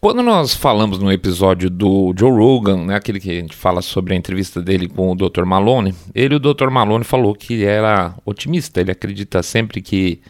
Quando 0.00 0.22
nós 0.22 0.54
falamos 0.54 0.98
no 0.98 1.12
episódio 1.12 1.68
do 1.68 2.14
Joe 2.18 2.30
Rogan, 2.30 2.86
né, 2.86 2.94
aquele 2.94 3.20
que 3.20 3.30
a 3.30 3.34
gente 3.34 3.54
fala 3.54 3.82
sobre 3.82 4.14
a 4.14 4.16
entrevista 4.16 4.62
dele 4.62 4.88
com 4.88 5.12
o 5.12 5.14
Dr. 5.14 5.44
Malone, 5.44 5.94
ele, 6.14 6.36
o 6.36 6.38
Dr. 6.38 6.70
Malone, 6.70 7.04
falou 7.04 7.34
que 7.34 7.66
era 7.66 8.14
otimista. 8.24 8.80
Ele 8.80 8.90
acredita 8.90 9.42
sempre 9.42 9.82
que 9.82 10.22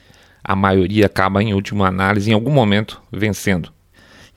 a 0.43 0.57
maioria 0.57 1.07
acaba, 1.07 1.41
em 1.41 1.55
última 1.55 1.87
análise, 1.87 2.29
em 2.29 2.35
algum 2.35 2.51
momento, 2.51 3.01
vencendo. 3.13 3.73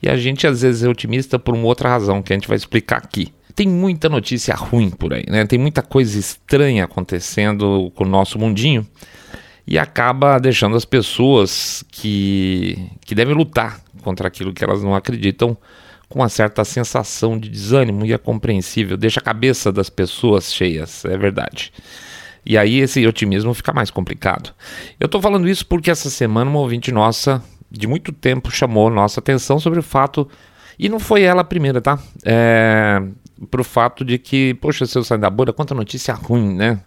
E 0.00 0.08
a 0.08 0.16
gente 0.16 0.46
às 0.46 0.62
vezes 0.62 0.84
é 0.84 0.88
otimista 0.88 1.36
por 1.36 1.52
uma 1.52 1.66
outra 1.66 1.88
razão 1.88 2.22
que 2.22 2.32
a 2.32 2.36
gente 2.36 2.46
vai 2.46 2.56
explicar 2.56 2.98
aqui. 2.98 3.34
Tem 3.56 3.66
muita 3.66 4.08
notícia 4.08 4.54
ruim 4.54 4.88
por 4.88 5.12
aí, 5.12 5.24
né? 5.28 5.44
Tem 5.46 5.58
muita 5.58 5.82
coisa 5.82 6.16
estranha 6.16 6.84
acontecendo 6.84 7.90
com 7.96 8.04
o 8.04 8.08
nosso 8.08 8.38
mundinho 8.38 8.86
e 9.66 9.80
acaba 9.80 10.38
deixando 10.38 10.76
as 10.76 10.84
pessoas 10.84 11.84
que, 11.90 12.88
que 13.04 13.16
devem 13.16 13.34
lutar 13.34 13.83
contra 14.04 14.28
aquilo 14.28 14.52
que 14.52 14.62
elas 14.62 14.84
não 14.84 14.94
acreditam 14.94 15.56
com 16.08 16.20
uma 16.20 16.28
certa 16.28 16.64
sensação 16.64 17.36
de 17.36 17.48
desânimo 17.48 18.06
e 18.06 18.12
é 18.12 18.18
compreensível, 18.18 18.96
deixa 18.96 19.18
a 19.18 19.22
cabeça 19.22 19.72
das 19.72 19.90
pessoas 19.90 20.52
cheias, 20.52 21.04
é 21.04 21.16
verdade. 21.16 21.72
E 22.46 22.58
aí 22.58 22.78
esse 22.78 23.04
otimismo 23.06 23.54
fica 23.54 23.72
mais 23.72 23.90
complicado. 23.90 24.54
Eu 25.00 25.06
estou 25.06 25.20
falando 25.20 25.48
isso 25.48 25.66
porque 25.66 25.90
essa 25.90 26.10
semana 26.10 26.50
uma 26.50 26.60
ouvinte 26.60 26.92
nossa 26.92 27.42
de 27.70 27.86
muito 27.86 28.12
tempo 28.12 28.50
chamou 28.50 28.88
nossa 28.88 29.20
atenção 29.20 29.58
sobre 29.58 29.80
o 29.80 29.82
fato, 29.82 30.28
e 30.78 30.88
não 30.88 31.00
foi 31.00 31.22
ela 31.22 31.42
a 31.42 31.44
primeira, 31.44 31.80
tá? 31.80 31.98
É, 32.24 33.02
pro 33.50 33.64
fato 33.64 34.04
de 34.04 34.18
que, 34.18 34.54
poxa, 34.54 34.86
seu 34.86 35.02
sai 35.02 35.18
da 35.18 35.28
bolha, 35.28 35.52
quanta 35.52 35.74
notícia 35.74 36.14
ruim, 36.14 36.54
né? 36.54 36.80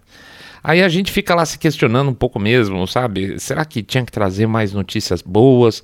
Aí 0.68 0.82
a 0.82 0.88
gente 0.90 1.10
fica 1.10 1.34
lá 1.34 1.46
se 1.46 1.58
questionando 1.58 2.10
um 2.10 2.14
pouco 2.14 2.38
mesmo, 2.38 2.86
sabe? 2.86 3.40
Será 3.40 3.64
que 3.64 3.82
tinha 3.82 4.04
que 4.04 4.12
trazer 4.12 4.46
mais 4.46 4.70
notícias 4.70 5.22
boas? 5.22 5.82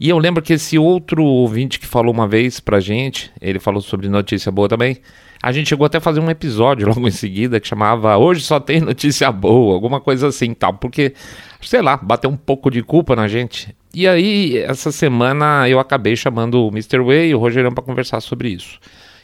E 0.00 0.08
eu 0.08 0.18
lembro 0.18 0.42
que 0.42 0.54
esse 0.54 0.76
outro 0.76 1.22
ouvinte 1.22 1.78
que 1.78 1.86
falou 1.86 2.12
uma 2.12 2.26
vez 2.26 2.58
pra 2.58 2.80
gente, 2.80 3.30
ele 3.40 3.60
falou 3.60 3.80
sobre 3.80 4.08
notícia 4.08 4.50
boa 4.50 4.68
também. 4.68 4.96
A 5.40 5.52
gente 5.52 5.68
chegou 5.68 5.86
até 5.86 5.98
a 5.98 6.00
fazer 6.00 6.18
um 6.18 6.28
episódio 6.28 6.88
logo 6.90 7.06
em 7.06 7.12
seguida 7.12 7.60
que 7.60 7.68
chamava 7.68 8.16
Hoje 8.16 8.40
só 8.40 8.58
tem 8.58 8.80
notícia 8.80 9.30
boa, 9.30 9.74
alguma 9.74 10.00
coisa 10.00 10.26
assim 10.26 10.52
tal, 10.54 10.74
porque, 10.74 11.14
sei 11.60 11.80
lá, 11.80 11.96
bateu 11.96 12.28
um 12.28 12.36
pouco 12.36 12.68
de 12.68 12.82
culpa 12.82 13.14
na 13.14 13.28
gente. 13.28 13.76
E 13.94 14.08
aí, 14.08 14.58
essa 14.58 14.90
semana 14.90 15.68
eu 15.68 15.78
acabei 15.78 16.16
chamando 16.16 16.66
o 16.66 16.68
Mr. 16.70 16.98
Way 16.98 17.28
e 17.28 17.34
o 17.36 17.38
Rogerão 17.38 17.70
para 17.70 17.84
conversar 17.84 18.20
sobre 18.20 18.48
isso. 18.48 18.80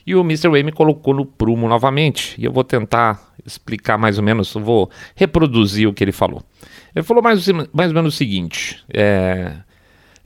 E 0.06 0.14
o 0.14 0.20
Mr. 0.20 0.48
Way 0.48 0.62
me 0.62 0.72
colocou 0.72 1.14
no 1.14 1.25
prumo 1.25 1.69
novamente. 1.69 2.34
E 2.41 2.45
eu 2.45 2.53
vou 2.53 2.64
tentar 2.64 3.33
explicar 3.45 3.98
mais 3.98 4.19
ou 4.19 4.25
menos, 4.25 4.53
vou 4.55 4.91
reproduzir 5.14 5.89
o 5.89 5.92
que 5.92 6.03
ele 6.03 6.12
falou. 6.12 6.42
Ele 6.95 7.05
falou 7.05 7.22
mais, 7.22 7.47
mais 7.72 7.91
ou 7.91 7.95
menos 7.95 8.14
o 8.14 8.17
seguinte: 8.17 8.83
é, 8.92 9.53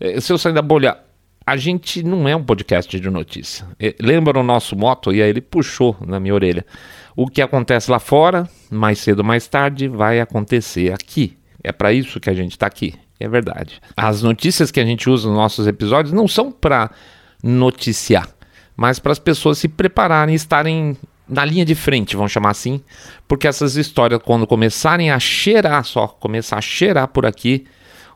é, 0.01 0.21
se 0.21 0.33
eu 0.33 0.39
sair 0.39 0.53
da 0.53 0.63
bolha, 0.63 0.99
a 1.47 1.57
gente 1.57 2.03
não 2.03 2.29
é 2.29 2.35
um 2.35 2.43
podcast 2.43 2.99
de 2.99 3.11
notícia. 3.11 3.67
É, 3.79 3.95
lembra 4.01 4.39
o 4.39 4.43
nosso 4.43 4.77
moto? 4.77 5.13
E 5.13 5.23
aí 5.23 5.29
ele 5.29 5.41
puxou 5.41 5.97
na 6.07 6.19
minha 6.19 6.35
orelha. 6.35 6.65
O 7.15 7.27
que 7.27 7.41
acontece 7.41 7.91
lá 7.91 7.99
fora, 7.99 8.49
mais 8.71 8.99
cedo 8.99 9.21
ou 9.21 9.25
mais 9.25 9.47
tarde, 9.47 9.89
vai 9.89 10.21
acontecer 10.21 10.93
aqui. 10.93 11.37
É 11.63 11.73
para 11.73 11.93
isso 11.93 12.21
que 12.21 12.29
a 12.29 12.35
gente 12.35 12.53
está 12.53 12.67
aqui. 12.67 12.95
É 13.19 13.29
verdade. 13.29 13.81
As 13.97 14.23
notícias 14.23 14.71
que 14.71 14.79
a 14.79 14.85
gente 14.85 15.09
usa 15.09 15.29
nos 15.29 15.37
nossos 15.37 15.67
episódios 15.67 16.13
não 16.13 16.29
são 16.29 16.53
para 16.53 16.91
noticiar 17.43 18.36
mas 18.77 18.99
para 18.99 19.13
as 19.13 19.19
pessoas 19.19 19.59
se 19.59 19.69
prepararem, 19.69 20.35
estarem 20.35 20.97
na 21.29 21.45
linha 21.45 21.65
de 21.65 21.75
frente, 21.75 22.15
vamos 22.15 22.31
chamar 22.31 22.51
assim, 22.51 22.81
porque 23.27 23.49
essas 23.49 23.77
histórias, 23.77 24.21
quando 24.23 24.47
começarem 24.47 25.11
a 25.11 25.19
cheirar, 25.19 25.85
só 25.85 26.07
começar 26.07 26.59
a 26.59 26.61
cheirar 26.61 27.09
por 27.09 27.27
aqui, 27.27 27.67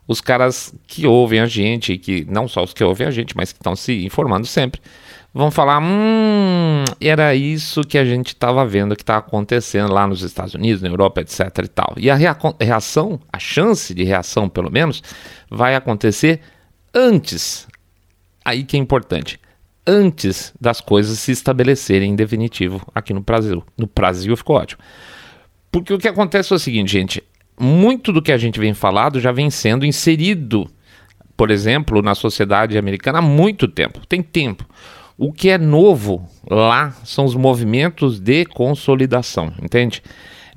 os 0.06 0.20
caras 0.20 0.74
que 0.86 1.06
ouvem 1.06 1.40
a 1.40 1.46
gente, 1.46 1.96
que 1.96 2.26
não 2.28 2.48
só 2.48 2.62
os 2.62 2.72
que 2.72 2.82
ouvem 2.82 3.06
a 3.06 3.10
gente, 3.10 3.36
mas 3.36 3.52
que 3.52 3.58
estão 3.58 3.74
se 3.76 4.04
informando 4.04 4.46
sempre, 4.46 4.80
vão 5.32 5.50
falar: 5.50 5.80
hum, 5.80 6.84
era 7.00 7.34
isso 7.34 7.82
que 7.82 7.96
a 7.96 8.04
gente 8.04 8.28
estava 8.28 8.66
vendo 8.66 8.96
que 8.96 9.02
está 9.02 9.18
acontecendo 9.18 9.92
lá 9.92 10.06
nos 10.06 10.22
Estados 10.22 10.54
Unidos, 10.54 10.82
na 10.82 10.88
Europa, 10.88 11.20
etc. 11.20 11.40
e 11.64 11.68
tal. 11.68 11.94
E 11.96 12.10
a 12.10 12.16
reação, 12.60 13.20
a 13.32 13.38
chance 13.38 13.94
de 13.94 14.02
reação, 14.02 14.48
pelo 14.48 14.70
menos, 14.70 15.00
vai 15.48 15.76
acontecer 15.76 16.40
antes. 16.92 17.68
Aí 18.44 18.64
que 18.64 18.76
é 18.76 18.80
importante 18.80 19.38
antes 19.90 20.54
das 20.60 20.80
coisas 20.80 21.18
se 21.18 21.32
estabelecerem 21.32 22.12
em 22.12 22.16
definitivo 22.16 22.80
aqui 22.94 23.12
no 23.12 23.20
Brasil. 23.20 23.64
No 23.76 23.90
Brasil 23.92 24.36
ficou 24.36 24.56
ótimo. 24.56 24.80
Porque 25.72 25.92
o 25.92 25.98
que 25.98 26.06
acontece 26.06 26.52
é 26.52 26.56
o 26.56 26.58
seguinte, 26.58 26.92
gente: 26.92 27.24
muito 27.58 28.12
do 28.12 28.22
que 28.22 28.30
a 28.30 28.38
gente 28.38 28.60
vem 28.60 28.72
falado 28.72 29.18
já 29.18 29.32
vem 29.32 29.50
sendo 29.50 29.84
inserido, 29.84 30.70
por 31.36 31.50
exemplo, 31.50 32.00
na 32.02 32.14
sociedade 32.14 32.78
americana 32.78 33.18
há 33.18 33.22
muito 33.22 33.66
tempo. 33.66 34.06
Tem 34.06 34.22
tempo. 34.22 34.64
O 35.18 35.32
que 35.32 35.50
é 35.50 35.58
novo 35.58 36.26
lá 36.48 36.92
são 37.04 37.24
os 37.24 37.34
movimentos 37.34 38.18
de 38.20 38.46
consolidação, 38.46 39.52
entende? 39.62 40.02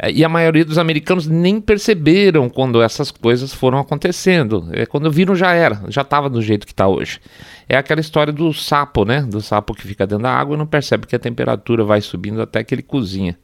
É, 0.03 0.12
e 0.12 0.25
a 0.25 0.28
maioria 0.28 0.66
dos 0.66 0.78
americanos 0.78 1.28
nem 1.28 1.62
perceberam 1.62 2.50
quando 2.50 2.81
essas 2.81 3.09
coisas 3.09 3.53
foram 3.53 3.80
acontecendo. 3.80 4.68
É, 4.74 4.86
quando 4.86 5.09
viram 5.09 5.34
já 5.34 5.53
era, 5.53 5.81
já 5.88 6.02
estava 6.02 6.30
do 6.30 6.41
jeito 6.41 6.66
que 6.66 6.74
está 6.74 6.86
hoje. 6.86 7.22
É 7.69 7.78
aquela 7.78 8.02
história 8.02 8.34
do 8.34 8.53
sapo, 8.53 9.06
né? 9.06 9.22
Do 9.22 9.40
sapo 9.40 9.74
que 9.74 9.88
fica 9.88 10.06
dentro 10.06 10.24
da 10.24 10.34
água 10.34 10.56
e 10.56 10.58
não 10.58 10.68
percebe 10.68 11.08
que 11.08 11.16
a 11.16 11.19
temperatura 11.19 11.86
vai 11.86 12.02
subindo 12.02 12.42
até 12.42 12.66
que 12.66 12.75
ele 12.75 12.81
cozinha. 12.81 13.40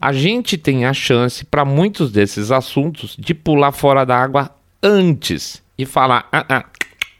A 0.00 0.10
gente 0.10 0.56
tem 0.56 0.86
a 0.86 0.94
chance 0.94 1.44
para 1.44 1.62
muitos 1.62 2.10
desses 2.10 2.50
assuntos 2.50 3.14
de 3.18 3.34
pular 3.34 3.72
fora 3.72 4.06
da 4.06 4.16
água 4.16 4.50
antes 4.82 5.62
e 5.76 5.84
falar: 5.84 6.26
ah, 6.32 6.46
ah, 6.48 6.64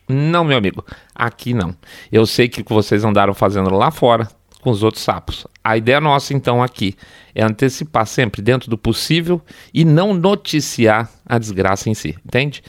não, 0.09 0.45
meu 0.45 0.57
amigo, 0.57 0.83
aqui 1.15 1.53
não. 1.53 1.75
Eu 2.11 2.25
sei 2.25 2.49
que 2.49 2.63
vocês 2.63 3.05
andaram 3.05 3.35
fazendo 3.35 3.69
lá 3.69 3.91
fora 3.91 4.29
com 4.63 4.71
os 4.71 4.83
outros 4.83 5.05
sapos. 5.05 5.47
A 5.69 5.77
ideia 5.77 6.01
nossa, 6.01 6.33
então, 6.33 6.63
aqui 6.63 6.95
é 7.35 7.45
antecipar 7.45 8.07
sempre 8.07 8.41
dentro 8.41 8.71
do 8.71 8.79
possível 8.79 9.39
e 9.75 9.85
não 9.85 10.15
noticiar 10.15 11.11
a 11.27 11.39
desgraça 11.39 11.91
em 11.91 11.95
si, 11.95 12.17
entende? 12.25 12.63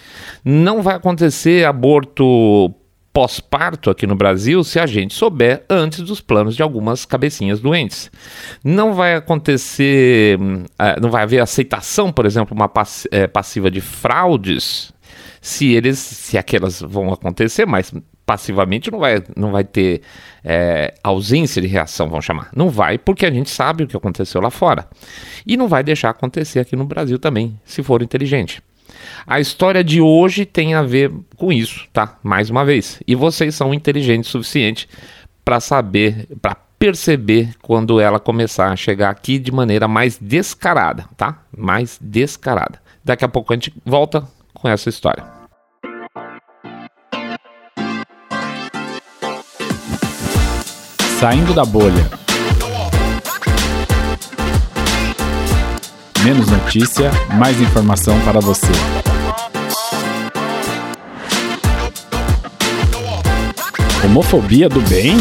Não 0.44 0.82
vai 0.82 0.98
acontecer 0.98 1.66
aborto 1.66 2.76
pós-parto 3.14 3.90
aqui 3.90 4.06
no 4.06 4.18
Brasil 4.18 4.66
se 4.66 4.82
a 4.82 4.86
gente 4.86 5.14
souber 5.14 5.64
antes 5.70 6.02
dos 6.02 6.20
planos 6.20 6.58
de 6.58 6.62
algumas 6.62 7.06
cabecinhas 7.06 7.62
doentes. 7.62 8.12
Não 8.66 8.94
vai 8.94 9.16
acontecer, 9.16 10.38
uh, 10.38 11.02
não 11.02 11.10
vai 11.10 11.24
haver 11.24 11.40
aceitação, 11.40 12.12
por 12.12 12.26
exemplo, 12.26 12.54
uma 12.54 12.70
é, 13.12 13.28
passiva 13.28 13.72
de 13.72 13.80
fraudes 13.80 14.92
se 15.40 15.72
eles, 15.72 15.98
se 16.00 16.38
aquelas 16.38 16.82
vão 16.82 17.14
acontecer, 17.14 17.66
mas 17.66 17.94
passivamente 18.30 18.92
não 18.92 19.00
vai, 19.00 19.24
não 19.36 19.52
vai 19.52 19.64
ter 19.64 20.04
é, 20.46 20.94
ausência 21.04 21.60
de 21.60 21.68
reação, 21.68 22.08
vamos 22.08 22.24
chamar. 22.24 22.52
Não 22.56 22.70
vai, 22.70 22.96
porque 22.96 23.26
a 23.26 23.32
gente 23.32 23.50
sabe 23.50 23.84
o 23.84 23.88
que 23.88 23.98
aconteceu 23.98 24.40
lá 24.40 24.52
fora. 24.52 24.88
E 25.48 25.58
não 25.58 25.68
vai 25.68 25.84
deixar 25.84 26.12
acontecer 26.12 26.60
aqui 26.60 26.76
no 26.76 26.86
Brasil 26.86 27.18
também, 27.18 27.60
se 27.66 27.82
for 27.82 28.04
inteligente. 28.04 28.62
A 29.26 29.40
história 29.40 29.84
de 29.84 30.00
hoje 30.00 30.46
tem 30.46 30.76
a 30.76 30.84
ver 30.84 31.12
com 31.38 31.52
isso, 31.52 31.88
tá? 31.92 32.20
Mais 32.22 32.52
uma 32.52 32.64
vez. 32.64 33.02
E 33.08 33.16
vocês 33.16 33.56
são 33.56 33.74
inteligentes 33.74 34.30
o 34.30 34.34
suficiente 34.34 34.88
para 35.44 35.60
saber, 35.60 36.28
para 36.40 36.56
perceber 36.78 37.56
quando 37.64 38.00
ela 38.00 38.20
começar 38.20 38.72
a 38.72 38.76
chegar 38.76 39.10
aqui 39.10 39.40
de 39.40 39.52
maneira 39.52 39.88
mais 39.88 40.20
descarada, 40.20 41.06
tá? 41.18 41.42
Mais 41.58 41.98
descarada. 42.00 42.80
Daqui 43.04 43.26
a 43.26 43.28
pouco 43.28 43.52
a 43.52 43.56
gente 43.56 43.74
volta 43.84 44.24
com 44.54 44.70
essa 44.70 44.88
história. 44.88 45.39
Saindo 51.20 51.54
da 51.54 51.66
bolha. 51.66 52.10
Menos 56.24 56.48
notícia, 56.48 57.12
mais 57.38 57.60
informação 57.60 58.18
para 58.22 58.40
você. 58.40 58.72
Homofobia 64.06 64.70
do 64.70 64.80
bem? 64.80 65.18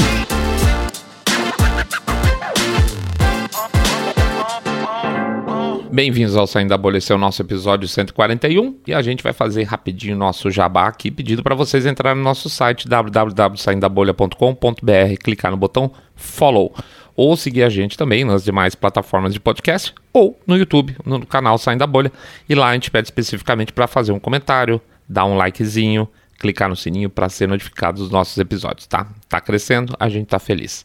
Bem-vindos 5.91 6.37
ao 6.37 6.47
Saindo 6.47 6.69
da 6.69 6.77
Bolha, 6.77 6.99
esse 6.99 7.11
é 7.11 7.15
o 7.15 7.19
nosso 7.19 7.41
episódio 7.41 7.89
141 7.89 8.77
e 8.87 8.93
a 8.93 9.01
gente 9.01 9.23
vai 9.23 9.33
fazer 9.33 9.63
rapidinho 9.63 10.15
nosso 10.15 10.51
jabá 10.51 10.87
aqui, 10.87 11.11
pedindo 11.11 11.43
para 11.43 11.55
vocês 11.55 11.87
entrarem 11.87 12.19
no 12.19 12.25
nosso 12.25 12.51
site 12.51 12.87
www.saindabolha.com.br, 12.87 15.23
clicar 15.25 15.51
no 15.51 15.57
botão 15.57 15.91
follow 16.15 16.75
ou 17.17 17.35
seguir 17.39 17.63
a 17.63 17.71
gente 17.71 17.97
também 17.97 18.23
nas 18.23 18.45
demais 18.45 18.75
plataformas 18.75 19.33
de 19.33 19.41
podcast 19.41 19.95
ou 20.13 20.39
no 20.47 20.59
YouTube, 20.59 20.95
no 21.07 21.25
canal 21.25 21.57
Saindo 21.57 21.79
da 21.79 21.87
Bolha. 21.87 22.13
E 22.47 22.55
lá 22.55 22.69
a 22.69 22.75
gente 22.75 22.91
pede 22.91 23.07
especificamente 23.07 23.73
para 23.73 23.87
fazer 23.87 24.13
um 24.13 24.21
comentário, 24.21 24.83
dar 25.09 25.25
um 25.25 25.39
likezinho, 25.39 26.07
clicar 26.39 26.69
no 26.69 26.77
sininho 26.77 27.09
para 27.09 27.31
ser 27.31 27.49
notificado 27.49 28.03
dos 28.03 28.11
nossos 28.11 28.37
episódios, 28.37 28.87
tá? 28.87 29.07
Tá 29.27 29.41
crescendo, 29.41 29.97
a 29.99 30.11
gente 30.11 30.27
tá 30.27 30.39
feliz. 30.39 30.85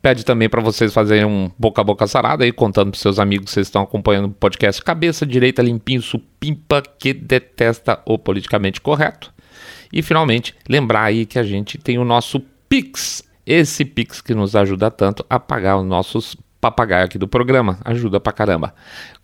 Pede 0.00 0.24
também 0.24 0.48
para 0.48 0.60
vocês 0.60 0.92
fazerem 0.92 1.24
um 1.24 1.50
boca 1.58 1.80
a 1.80 1.84
boca 1.84 2.06
sarada 2.06 2.44
aí, 2.44 2.52
contando 2.52 2.90
para 2.92 3.00
seus 3.00 3.18
amigos 3.18 3.46
que 3.46 3.52
vocês 3.52 3.66
estão 3.66 3.82
acompanhando 3.82 4.26
o 4.26 4.30
podcast 4.30 4.82
Cabeça 4.82 5.26
Direita 5.26 5.60
Limpinho 5.60 6.00
Supimpa, 6.00 6.82
que 6.82 7.12
detesta 7.12 8.00
o 8.06 8.16
politicamente 8.16 8.80
correto. 8.80 9.32
E 9.92 10.00
finalmente, 10.02 10.54
lembrar 10.68 11.04
aí 11.04 11.26
que 11.26 11.38
a 11.38 11.42
gente 11.42 11.78
tem 11.78 11.98
o 11.98 12.04
nosso 12.04 12.40
Pix. 12.68 13.24
Esse 13.44 13.84
Pix 13.84 14.20
que 14.20 14.34
nos 14.34 14.54
ajuda 14.54 14.90
tanto 14.90 15.24
a 15.28 15.40
pagar 15.40 15.78
os 15.78 15.84
nossos 15.84 16.36
papagaio 16.60 17.04
aqui 17.04 17.18
do 17.18 17.26
programa. 17.26 17.78
Ajuda 17.84 18.20
pra 18.20 18.32
caramba. 18.32 18.74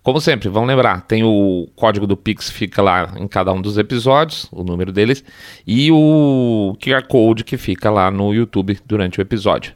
Como 0.02 0.20
sempre, 0.20 0.48
vamos 0.48 0.68
lembrar, 0.68 1.02
tem 1.02 1.22
o 1.24 1.68
código 1.74 2.06
do 2.06 2.16
Pix, 2.16 2.50
fica 2.50 2.82
lá 2.82 3.14
em 3.16 3.26
cada 3.26 3.52
um 3.52 3.60
dos 3.60 3.78
episódios, 3.78 4.48
o 4.52 4.62
número 4.62 4.92
deles, 4.92 5.24
e 5.66 5.90
o 5.90 6.76
QR 6.82 7.06
Code 7.08 7.42
que 7.42 7.56
fica 7.56 7.90
lá 7.90 8.10
no 8.10 8.34
YouTube 8.34 8.78
durante 8.84 9.18
o 9.18 9.22
episódio. 9.22 9.74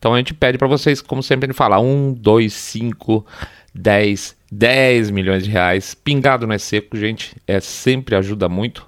Então 0.00 0.12
a 0.12 0.18
gente 0.18 0.34
pede 0.34 0.58
para 0.58 0.66
vocês, 0.66 1.00
como 1.00 1.22
sempre, 1.22 1.46
ele 1.46 1.54
fala: 1.54 1.78
1, 1.78 2.14
2, 2.14 2.52
5, 2.52 3.24
10, 3.72 4.36
10 4.50 5.10
milhões 5.12 5.44
de 5.44 5.50
reais. 5.50 5.94
Pingado 5.94 6.48
não 6.48 6.54
é 6.54 6.58
seco, 6.58 6.96
gente, 6.96 7.36
é 7.46 7.60
sempre 7.60 8.16
ajuda 8.16 8.48
muito. 8.48 8.84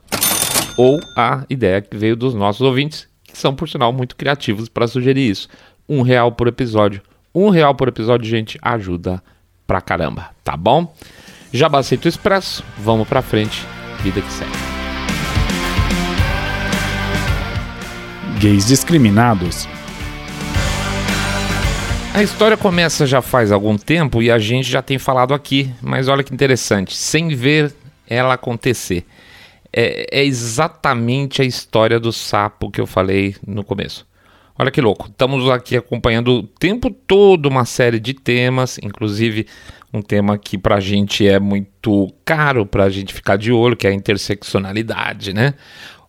Ou 0.76 0.98
a 1.16 1.44
ideia 1.48 1.80
que 1.80 1.96
veio 1.96 2.16
dos 2.16 2.34
nossos 2.34 2.62
ouvintes, 2.62 3.06
que 3.22 3.38
são, 3.38 3.54
por 3.54 3.68
sinal, 3.68 3.92
muito 3.92 4.16
criativos 4.16 4.68
para 4.68 4.88
sugerir 4.88 5.30
isso. 5.30 5.48
Um 5.88 6.02
real 6.02 6.32
por 6.32 6.48
episódio 6.48 7.00
um 7.34 7.48
real 7.48 7.74
por 7.74 7.88
episódio, 7.88 8.28
gente, 8.28 8.58
ajuda 8.60 9.22
pra 9.66 9.80
caramba, 9.80 10.30
tá 10.44 10.54
bom? 10.54 10.94
Já 11.50 11.66
o 11.68 12.08
expresso, 12.08 12.62
vamos 12.78 13.08
pra 13.08 13.22
frente, 13.22 13.66
vida 14.02 14.20
que 14.20 14.32
segue. 14.32 14.50
Gays 18.38 18.66
discriminados. 18.66 19.66
A 22.14 22.22
história 22.22 22.58
começa 22.58 23.06
já 23.06 23.22
faz 23.22 23.50
algum 23.50 23.78
tempo 23.78 24.22
e 24.22 24.30
a 24.30 24.38
gente 24.38 24.70
já 24.70 24.82
tem 24.82 24.98
falado 24.98 25.32
aqui, 25.32 25.72
mas 25.80 26.08
olha 26.08 26.22
que 26.22 26.32
interessante, 26.32 26.94
sem 26.94 27.28
ver 27.28 27.72
ela 28.06 28.34
acontecer. 28.34 29.06
É, 29.72 30.20
é 30.20 30.22
exatamente 30.22 31.40
a 31.40 31.44
história 31.44 31.98
do 31.98 32.12
sapo 32.12 32.70
que 32.70 32.78
eu 32.78 32.86
falei 32.86 33.34
no 33.46 33.64
começo. 33.64 34.06
Olha 34.58 34.70
que 34.70 34.82
louco, 34.82 35.08
estamos 35.08 35.48
aqui 35.48 35.74
acompanhando 35.74 36.32
o 36.32 36.42
tempo 36.42 36.90
todo 36.90 37.46
uma 37.46 37.64
série 37.64 37.98
de 37.98 38.12
temas, 38.12 38.78
inclusive 38.82 39.46
um 39.90 40.02
tema 40.02 40.36
que 40.36 40.58
para 40.58 40.76
a 40.76 40.80
gente 40.80 41.26
é 41.26 41.40
muito 41.40 42.12
caro 42.26 42.66
para 42.66 42.84
a 42.84 42.90
gente 42.90 43.14
ficar 43.14 43.36
de 43.36 43.50
olho, 43.50 43.74
que 43.74 43.86
é 43.86 43.90
a 43.90 43.94
interseccionalidade, 43.94 45.32
né? 45.32 45.54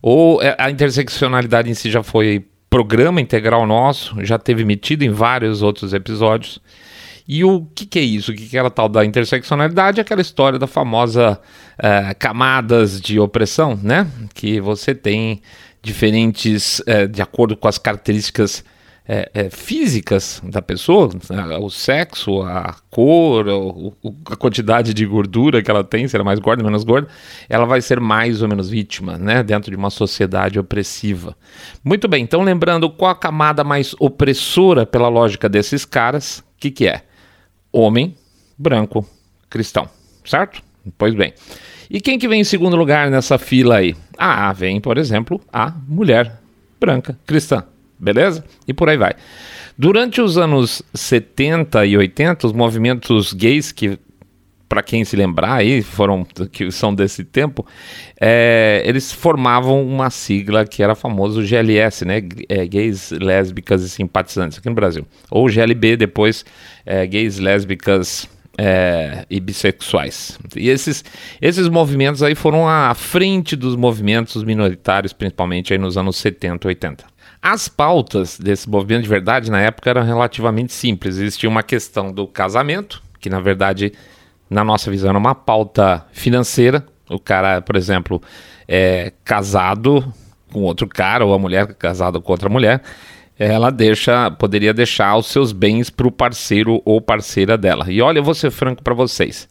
Ou 0.02 0.42
é, 0.42 0.54
a 0.58 0.70
interseccionalidade 0.70 1.70
em 1.70 1.74
si 1.74 1.90
já 1.90 2.02
foi 2.02 2.44
programa 2.74 3.20
integral 3.20 3.64
nosso, 3.68 4.16
já 4.24 4.36
teve 4.36 4.64
metido 4.64 5.04
em 5.04 5.10
vários 5.10 5.62
outros 5.62 5.94
episódios. 5.94 6.58
E 7.26 7.44
o 7.44 7.64
que, 7.72 7.86
que, 7.86 8.00
é 8.00 8.02
isso? 8.02 8.32
O 8.32 8.34
que, 8.34 8.48
que 8.48 8.58
é 8.58 8.60
a 8.60 8.68
tal 8.68 8.88
da 8.88 9.04
interseccionalidade? 9.04 10.00
Aquela 10.00 10.20
história 10.20 10.58
da 10.58 10.66
famosa 10.66 11.38
uh, 11.78 12.18
camadas 12.18 13.00
de 13.00 13.20
opressão, 13.20 13.78
né? 13.80 14.08
Que 14.34 14.60
você 14.60 14.92
tem 14.92 15.40
diferentes 15.80 16.82
é, 16.84 17.06
de 17.06 17.22
acordo 17.22 17.56
com 17.56 17.68
as 17.68 17.78
características 17.78 18.64
é, 19.06 19.30
é, 19.34 19.50
físicas 19.50 20.40
da 20.42 20.62
pessoa, 20.62 21.10
né, 21.28 21.58
o 21.58 21.68
sexo, 21.68 22.40
a 22.42 22.74
cor, 22.90 23.46
a 24.30 24.36
quantidade 24.36 24.94
de 24.94 25.04
gordura 25.04 25.62
que 25.62 25.70
ela 25.70 25.84
tem, 25.84 26.08
se 26.08 26.16
ela 26.16 26.22
é 26.22 26.24
mais 26.24 26.38
gorda 26.38 26.62
ou 26.62 26.66
menos 26.66 26.84
gorda, 26.84 27.08
ela 27.48 27.66
vai 27.66 27.82
ser 27.82 28.00
mais 28.00 28.40
ou 28.40 28.48
menos 28.48 28.70
vítima, 28.70 29.18
né, 29.18 29.42
dentro 29.42 29.70
de 29.70 29.76
uma 29.76 29.90
sociedade 29.90 30.58
opressiva. 30.58 31.36
Muito 31.84 32.08
bem, 32.08 32.22
então 32.22 32.42
lembrando 32.42 32.88
qual 32.88 33.10
a 33.10 33.14
camada 33.14 33.62
mais 33.62 33.94
opressora 34.00 34.86
pela 34.86 35.08
lógica 35.08 35.48
desses 35.48 35.84
caras, 35.84 36.38
o 36.38 36.42
que, 36.58 36.70
que 36.70 36.88
é? 36.88 37.02
Homem, 37.70 38.14
branco, 38.56 39.06
cristão, 39.50 39.88
certo? 40.24 40.62
Pois 40.96 41.14
bem. 41.14 41.34
E 41.90 42.00
quem 42.00 42.18
que 42.18 42.26
vem 42.26 42.40
em 42.40 42.44
segundo 42.44 42.76
lugar 42.76 43.10
nessa 43.10 43.36
fila 43.36 43.76
aí? 43.76 43.94
Ah, 44.16 44.52
vem, 44.52 44.80
por 44.80 44.96
exemplo, 44.96 45.40
a 45.52 45.70
mulher 45.86 46.40
branca 46.80 47.18
cristã, 47.26 47.64
beleza? 48.04 48.44
E 48.68 48.74
por 48.74 48.88
aí 48.88 48.96
vai. 48.96 49.14
Durante 49.76 50.20
os 50.20 50.38
anos 50.38 50.82
70 50.94 51.84
e 51.86 51.96
80, 51.96 52.46
os 52.46 52.52
movimentos 52.52 53.32
gays 53.32 53.72
que 53.72 53.98
para 54.68 54.82
quem 54.82 55.04
se 55.04 55.14
lembrar 55.14 55.54
aí, 55.54 55.82
foram 55.82 56.24
que 56.50 56.68
são 56.72 56.92
desse 56.92 57.22
tempo, 57.22 57.64
é, 58.20 58.82
eles 58.84 59.12
formavam 59.12 59.86
uma 59.86 60.10
sigla 60.10 60.66
que 60.66 60.82
era 60.82 60.96
famoso 60.96 61.44
GLS, 61.44 62.04
né? 62.04 62.20
É, 62.48 62.66
gays, 62.66 63.12
lésbicas 63.12 63.82
e 63.82 63.88
simpatizantes 63.88 64.58
aqui 64.58 64.68
no 64.68 64.74
Brasil. 64.74 65.06
Ou 65.30 65.48
GLB 65.48 65.96
depois, 65.96 66.44
é, 66.84 67.06
gays, 67.06 67.38
lésbicas 67.38 68.28
é, 68.58 69.24
e 69.30 69.38
bissexuais. 69.38 70.38
E 70.56 70.68
esses, 70.68 71.04
esses 71.40 71.68
movimentos 71.68 72.22
aí 72.22 72.34
foram 72.34 72.68
à 72.68 72.92
frente 72.94 73.54
dos 73.54 73.76
movimentos 73.76 74.42
minoritários, 74.42 75.12
principalmente 75.12 75.72
aí 75.72 75.78
nos 75.78 75.96
anos 75.96 76.16
70, 76.16 76.66
80. 76.66 77.13
As 77.46 77.68
pautas 77.68 78.38
desse 78.38 78.66
movimento 78.66 79.02
de 79.02 79.08
verdade 79.10 79.50
na 79.50 79.60
época 79.60 79.90
eram 79.90 80.02
relativamente 80.02 80.72
simples. 80.72 81.18
Existia 81.18 81.46
uma 81.46 81.62
questão 81.62 82.10
do 82.10 82.26
casamento, 82.26 83.02
que 83.20 83.28
na 83.28 83.38
verdade, 83.38 83.92
na 84.48 84.64
nossa 84.64 84.90
visão, 84.90 85.10
era 85.10 85.18
uma 85.18 85.34
pauta 85.34 86.06
financeira. 86.10 86.86
O 87.06 87.18
cara, 87.18 87.60
por 87.60 87.76
exemplo, 87.76 88.22
é 88.66 89.12
casado 89.22 90.10
com 90.50 90.62
outro 90.62 90.88
cara, 90.88 91.26
ou 91.26 91.34
a 91.34 91.38
mulher 91.38 91.74
casada 91.74 92.18
com 92.18 92.32
outra 92.32 92.48
mulher, 92.48 92.80
ela 93.38 93.68
deixa, 93.68 94.30
poderia 94.30 94.72
deixar 94.72 95.14
os 95.14 95.26
seus 95.26 95.52
bens 95.52 95.90
para 95.90 96.08
o 96.08 96.10
parceiro 96.10 96.80
ou 96.82 96.98
parceira 96.98 97.58
dela. 97.58 97.92
E 97.92 98.00
olha, 98.00 98.20
eu 98.20 98.24
vou 98.24 98.34
ser 98.34 98.50
franco 98.50 98.82
para 98.82 98.94
vocês. 98.94 99.46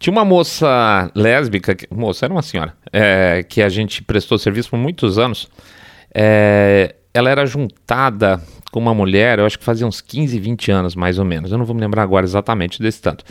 Tinha 0.00 0.10
uma 0.10 0.24
moça 0.24 1.08
lésbica, 1.14 1.76
moça, 1.88 2.26
era 2.26 2.34
uma 2.34 2.42
senhora, 2.42 2.74
é, 2.92 3.44
que 3.48 3.62
a 3.62 3.68
gente 3.68 4.02
prestou 4.02 4.38
serviço 4.38 4.70
por 4.70 4.76
muitos 4.76 5.20
anos. 5.20 5.48
É, 6.12 6.96
ela 7.18 7.30
era 7.30 7.44
juntada 7.44 8.40
com 8.70 8.78
uma 8.78 8.94
mulher, 8.94 9.38
eu 9.38 9.46
acho 9.46 9.58
que 9.58 9.64
fazia 9.64 9.86
uns 9.86 10.00
15, 10.00 10.38
20 10.38 10.70
anos 10.70 10.94
mais 10.94 11.18
ou 11.18 11.24
menos, 11.24 11.50
eu 11.50 11.58
não 11.58 11.64
vou 11.64 11.74
me 11.74 11.80
lembrar 11.80 12.02
agora 12.02 12.24
exatamente 12.24 12.80
desse 12.80 13.00
tanto. 13.00 13.24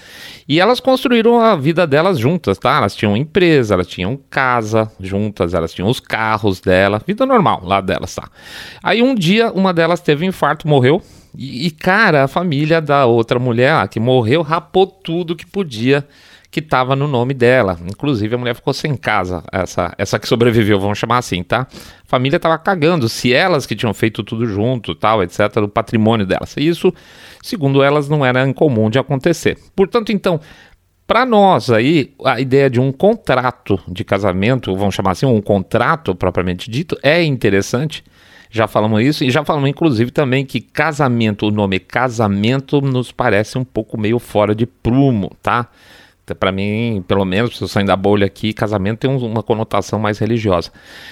E 0.47 0.59
elas 0.59 0.79
construíram 0.79 1.39
a 1.39 1.55
vida 1.55 1.85
delas 1.85 2.17
juntas, 2.17 2.57
tá? 2.57 2.77
Elas 2.77 2.95
tinham 2.95 3.15
empresa, 3.15 3.75
elas 3.75 3.87
tinham 3.87 4.19
casa 4.29 4.91
juntas, 4.99 5.53
elas 5.53 5.73
tinham 5.73 5.89
os 5.89 5.99
carros 5.99 6.59
dela, 6.59 7.01
vida 7.05 7.25
normal 7.25 7.61
lá 7.63 7.81
delas, 7.81 8.15
tá? 8.15 8.29
Aí 8.81 9.01
um 9.01 9.13
dia 9.13 9.51
uma 9.51 9.73
delas 9.73 10.01
teve 10.01 10.25
um 10.25 10.29
infarto, 10.29 10.67
morreu. 10.67 11.01
E, 11.37 11.67
e 11.67 11.71
cara, 11.71 12.23
a 12.23 12.27
família 12.27 12.81
da 12.81 13.05
outra 13.05 13.37
mulher 13.37 13.87
que 13.89 13.99
morreu 13.99 14.41
rapou 14.41 14.87
tudo 14.87 15.35
que 15.35 15.45
podia 15.45 16.07
que 16.49 16.59
estava 16.59 16.95
no 16.95 17.07
nome 17.07 17.33
dela. 17.33 17.77
Inclusive, 17.85 18.35
a 18.35 18.37
mulher 18.37 18.55
ficou 18.55 18.73
sem 18.73 18.95
casa, 18.95 19.43
essa, 19.51 19.93
essa 19.97 20.17
que 20.17 20.27
sobreviveu, 20.27 20.79
vamos 20.79 20.97
chamar 20.97 21.17
assim, 21.17 21.43
tá? 21.43 21.67
A 21.71 22.07
família 22.07 22.37
estava 22.37 22.57
cagando 22.57 23.09
se 23.09 23.33
elas 23.33 23.65
que 23.65 23.75
tinham 23.75 23.93
feito 23.93 24.23
tudo 24.23 24.45
junto, 24.45 24.95
tal, 24.95 25.21
etc., 25.23 25.53
do 25.55 25.67
patrimônio 25.67 26.25
delas. 26.25 26.55
E 26.57 26.67
isso, 26.67 26.93
segundo 27.41 27.83
elas, 27.83 28.07
não 28.07 28.25
era 28.25 28.47
incomum 28.47 28.89
de 28.89 28.97
acontecer. 28.97 29.57
Portanto, 29.75 30.11
então, 30.11 30.39
para 31.05 31.25
nós 31.25 31.69
aí, 31.69 32.13
a 32.23 32.39
ideia 32.39 32.69
de 32.69 32.79
um 32.79 32.91
contrato 32.91 33.79
de 33.87 34.03
casamento, 34.03 34.75
vamos 34.75 34.93
chamar 34.93 35.11
assim, 35.11 35.25
um 35.25 35.41
contrato 35.41 36.13
propriamente 36.13 36.69
dito, 36.69 36.97
é 37.01 37.23
interessante. 37.23 38.03
Já 38.49 38.67
falamos 38.67 39.01
isso 39.01 39.23
e 39.23 39.31
já 39.31 39.43
falamos 39.43 39.69
inclusive 39.69 40.09
também 40.09 40.45
que 40.45 40.61
casamento, 40.61 41.47
o 41.47 41.51
nome 41.51 41.79
casamento 41.79 42.81
nos 42.81 43.11
parece 43.11 43.57
um 43.57 43.63
pouco 43.63 43.97
meio 43.97 44.19
fora 44.19 44.55
de 44.55 44.65
prumo, 44.65 45.31
tá? 45.41 45.69
Para 46.35 46.51
mim, 46.51 47.03
pelo 47.07 47.23
menos, 47.23 47.57
se 47.57 47.63
eu 47.63 47.67
sair 47.67 47.85
da 47.85 47.95
bolha 47.95 48.25
aqui, 48.25 48.53
casamento 48.53 48.99
tem 48.99 49.09
uma 49.09 49.41
conotação 49.41 49.99
mais 49.99 50.19
religiosa. 50.19 50.71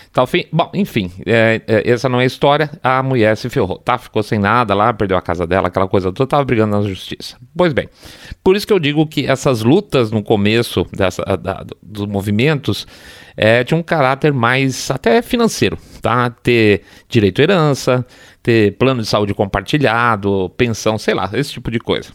Então, 0.10 0.25
bom, 0.51 0.69
enfim, 0.74 1.12
é, 1.25 1.62
é, 1.67 1.89
essa 1.89 2.07
não 2.10 2.19
é 2.19 2.24
a 2.24 2.27
história. 2.27 2.69
A 2.84 3.01
mulher 3.03 3.36
se 3.38 3.50
ferrou, 3.50 3.77
tá? 3.77 3.98
Ficou 3.98 4.24
sem 4.24 4.39
nada 4.39 4.74
lá, 4.74 4.93
perdeu 4.93 5.17
a 5.17 5.22
casa 5.22 5.45
dela, 5.45 5.67
aquela 5.67 5.88
coisa 5.88 6.12
toda, 6.12 6.27
tava 6.27 6.43
brigando 6.43 6.77
na 6.77 6.88
justiça. 6.88 7.38
Pois 7.55 7.74
bem, 7.74 7.89
por 8.43 8.55
isso 8.55 8.65
que 8.65 8.74
eu 8.74 8.79
digo 8.79 9.05
que 9.07 9.25
essas 9.25 9.62
lutas 9.62 10.12
no 10.12 10.24
começo 10.24 10.86
dessa, 10.91 11.24
da, 11.38 11.65
dos 11.81 12.05
movimentos 12.05 12.88
é, 13.38 13.63
tinham 13.63 13.79
um 13.79 13.84
caráter 13.84 14.34
mais 14.34 14.89
até 14.89 15.22
financeiro, 15.22 15.77
tá? 16.01 16.29
Ter 16.29 16.81
direito 17.10 17.39
à 17.39 17.43
herança, 17.43 18.05
ter 18.41 18.77
plano 18.77 19.01
de 19.01 19.07
saúde 19.07 19.34
compartilhado, 19.34 20.51
pensão, 20.55 20.98
sei 20.98 21.13
lá, 21.13 21.29
esse 21.34 21.51
tipo 21.51 21.69
de 21.72 21.79
coisa. 21.79 22.12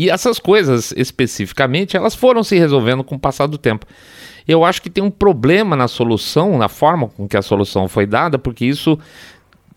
E 0.00 0.08
essas 0.08 0.38
coisas, 0.38 0.94
especificamente, 0.96 1.94
elas 1.94 2.14
foram 2.14 2.42
se 2.42 2.58
resolvendo 2.58 3.04
com 3.04 3.16
o 3.16 3.18
passar 3.18 3.46
do 3.46 3.58
tempo. 3.58 3.84
Eu 4.48 4.64
acho 4.64 4.80
que 4.80 4.88
tem 4.88 5.04
um 5.04 5.10
problema 5.10 5.76
na 5.76 5.86
solução, 5.86 6.56
na 6.56 6.70
forma 6.70 7.06
com 7.06 7.28
que 7.28 7.36
a 7.36 7.42
solução 7.42 7.86
foi 7.86 8.06
dada, 8.06 8.38
porque 8.38 8.64
isso 8.64 8.98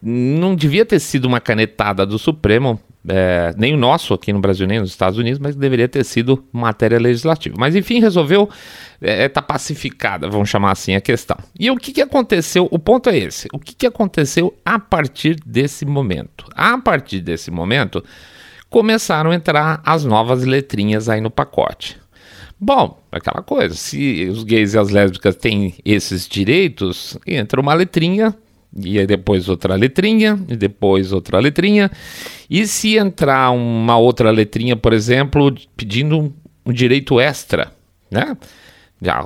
não 0.01 0.55
devia 0.55 0.85
ter 0.85 1.01
sido 1.01 1.25
uma 1.25 1.41
canetada 1.41 2.05
do 2.05 2.17
Supremo, 2.17 2.79
é, 3.05 3.53
nem 3.57 3.73
o 3.73 3.77
nosso 3.77 4.13
aqui 4.13 4.31
no 4.31 4.39
Brasil, 4.39 4.65
nem 4.65 4.79
nos 4.79 4.91
Estados 4.91 5.19
Unidos, 5.19 5.39
mas 5.39 5.57
deveria 5.57 5.89
ter 5.89 6.05
sido 6.05 6.41
matéria 6.53 6.99
legislativa. 6.99 7.57
Mas 7.59 7.75
enfim, 7.75 7.99
resolveu, 7.99 8.49
está 9.01 9.11
é, 9.11 9.27
tá 9.27 9.41
pacificada, 9.41 10.29
vamos 10.29 10.47
chamar 10.47 10.71
assim 10.71 10.95
a 10.95 11.01
questão. 11.01 11.35
E 11.59 11.69
o 11.69 11.75
que, 11.75 11.91
que 11.91 12.01
aconteceu? 12.01 12.65
O 12.71 12.79
ponto 12.79 13.09
é 13.09 13.17
esse: 13.17 13.49
o 13.51 13.59
que, 13.59 13.75
que 13.75 13.85
aconteceu 13.85 14.57
a 14.63 14.79
partir 14.79 15.35
desse 15.45 15.85
momento? 15.85 16.45
A 16.55 16.77
partir 16.77 17.19
desse 17.19 17.51
momento, 17.51 18.01
começaram 18.73 19.29
a 19.29 19.35
entrar 19.35 19.83
as 19.85 20.03
novas 20.03 20.43
letrinhas 20.43 21.07
aí 21.07 21.21
no 21.21 21.29
pacote. 21.29 21.95
Bom, 22.59 22.99
aquela 23.11 23.43
coisa, 23.43 23.75
se 23.75 24.25
os 24.31 24.43
gays 24.43 24.73
e 24.73 24.79
as 24.79 24.89
lésbicas 24.89 25.35
têm 25.35 25.75
esses 25.85 26.27
direitos, 26.27 27.15
entra 27.27 27.61
uma 27.61 27.75
letrinha 27.75 28.35
E 28.75 29.05
depois 29.05 29.47
outra 29.47 29.75
letrinha, 29.75 30.39
e 30.49 30.55
depois 30.55 31.11
outra 31.11 31.37
letrinha. 31.37 31.91
E 32.49 32.65
se 32.65 32.97
entrar 32.97 33.51
uma 33.51 33.95
outra 33.99 34.31
letrinha, 34.31 34.75
por 34.75 34.91
exemplo, 34.91 35.53
pedindo 35.77 36.33
um 36.65 36.73
direito 36.73 37.19
extra, 37.19 37.71
né? 38.09 38.35
Já, 39.03 39.25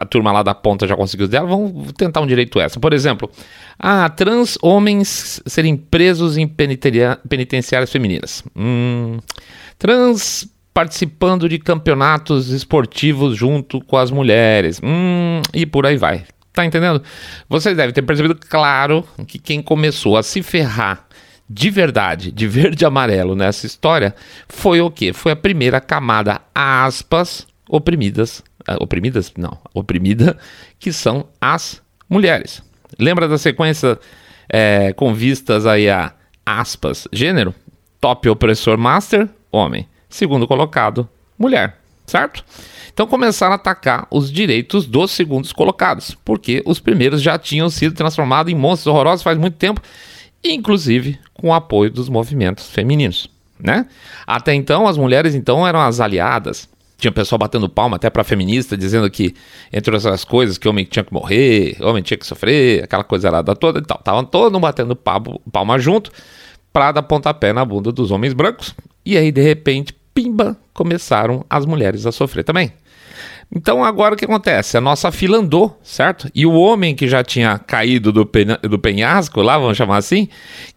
a 0.00 0.06
turma 0.06 0.32
lá 0.32 0.42
da 0.42 0.54
ponta 0.54 0.86
já 0.86 0.96
conseguiu 0.96 1.28
dela, 1.28 1.46
vamos 1.46 1.92
tentar 1.92 2.20
um 2.20 2.26
direito 2.26 2.58
extra. 2.60 2.80
Por 2.80 2.92
exemplo, 2.92 3.30
ah, 3.78 4.08
trans 4.08 4.56
homens 4.62 5.42
serem 5.46 5.76
presos 5.76 6.38
em 6.38 6.48
penitenciárias 6.48 7.92
femininas. 7.92 8.42
Hum, 8.56 9.18
trans 9.78 10.48
participando 10.72 11.48
de 11.48 11.58
campeonatos 11.58 12.48
esportivos 12.48 13.36
junto 13.36 13.80
com 13.84 13.96
as 13.96 14.10
mulheres. 14.10 14.80
Hum, 14.82 15.42
e 15.52 15.66
por 15.66 15.84
aí 15.84 15.96
vai. 15.96 16.24
Tá 16.52 16.64
entendendo? 16.64 17.02
Vocês 17.48 17.76
devem 17.76 17.92
ter 17.92 18.02
percebido, 18.02 18.34
claro, 18.34 19.04
que 19.26 19.38
quem 19.38 19.62
começou 19.62 20.16
a 20.16 20.22
se 20.22 20.42
ferrar 20.42 21.06
de 21.52 21.68
verdade, 21.68 22.30
de 22.30 22.46
verde 22.46 22.84
e 22.84 22.86
amarelo 22.86 23.34
nessa 23.34 23.66
história, 23.66 24.14
foi 24.48 24.80
o 24.80 24.88
quê? 24.88 25.12
Foi 25.12 25.32
a 25.32 25.36
primeira 25.36 25.80
camada, 25.80 26.40
aspas, 26.54 27.44
oprimidas. 27.68 28.40
Uh, 28.68 28.82
oprimidas? 28.82 29.32
Não, 29.36 29.58
oprimida, 29.74 30.36
que 30.78 30.92
são 30.92 31.28
as 31.40 31.82
mulheres. 32.08 32.62
Lembra 32.98 33.28
da 33.28 33.38
sequência 33.38 33.98
é, 34.48 34.92
com 34.92 35.14
vistas 35.14 35.66
aí 35.66 35.88
a 35.88 36.12
aspas, 36.44 37.06
gênero? 37.12 37.54
Top 38.00 38.28
opressor 38.28 38.76
master, 38.76 39.28
homem. 39.50 39.86
Segundo 40.08 40.46
colocado, 40.46 41.08
mulher, 41.38 41.78
certo? 42.06 42.44
Então 42.92 43.06
começaram 43.06 43.52
a 43.52 43.56
atacar 43.56 44.06
os 44.10 44.30
direitos 44.32 44.86
dos 44.86 45.12
segundos 45.12 45.52
colocados, 45.52 46.16
porque 46.24 46.62
os 46.66 46.80
primeiros 46.80 47.22
já 47.22 47.38
tinham 47.38 47.70
sido 47.70 47.94
transformados 47.94 48.52
em 48.52 48.56
monstros 48.56 48.88
horrorosos 48.88 49.22
faz 49.22 49.38
muito 49.38 49.56
tempo, 49.56 49.80
inclusive 50.42 51.18
com 51.32 51.48
o 51.48 51.54
apoio 51.54 51.90
dos 51.90 52.08
movimentos 52.08 52.68
femininos, 52.68 53.30
né? 53.58 53.86
Até 54.26 54.54
então 54.54 54.88
as 54.88 54.96
mulheres 54.96 55.34
então 55.34 55.66
eram 55.66 55.80
as 55.80 56.00
aliadas. 56.00 56.68
Tinha 57.00 57.10
pessoal 57.10 57.38
batendo 57.38 57.68
palma 57.68 57.96
até 57.96 58.10
para 58.10 58.22
feminista, 58.22 58.76
dizendo 58.76 59.10
que, 59.10 59.34
entre 59.72 59.94
outras 59.94 60.24
coisas, 60.24 60.58
que 60.58 60.68
homem 60.68 60.84
tinha 60.84 61.02
que 61.02 61.12
morrer, 61.12 61.76
homem 61.80 62.02
tinha 62.02 62.18
que 62.18 62.26
sofrer, 62.26 62.84
aquela 62.84 63.02
coisa 63.02 63.30
lá 63.30 63.42
toda 63.42 63.78
e 63.78 63.82
tal. 63.82 63.98
Estavam 63.98 64.24
todos 64.24 64.60
batendo 64.60 64.94
palma 64.94 65.78
junto 65.78 66.12
para 66.72 66.92
dar 66.92 67.02
pontapé 67.02 67.52
na 67.52 67.64
bunda 67.64 67.90
dos 67.90 68.10
homens 68.10 68.32
brancos. 68.32 68.74
E 69.04 69.16
aí, 69.16 69.32
de 69.32 69.42
repente, 69.42 69.94
pimba, 70.14 70.56
começaram 70.74 71.44
as 71.48 71.64
mulheres 71.64 72.06
a 72.06 72.12
sofrer 72.12 72.44
também. 72.44 72.72
Então 73.54 73.82
agora 73.82 74.14
o 74.14 74.16
que 74.16 74.24
acontece? 74.24 74.76
A 74.76 74.80
nossa 74.80 75.10
fila 75.10 75.38
andou, 75.38 75.78
certo? 75.82 76.30
E 76.34 76.46
o 76.46 76.52
homem 76.52 76.94
que 76.94 77.08
já 77.08 77.24
tinha 77.24 77.58
caído 77.58 78.12
do, 78.12 78.30
do 78.62 78.78
penhasco, 78.78 79.42
lá 79.42 79.58
vamos 79.58 79.76
chamar 79.76 79.96
assim, 79.96 80.28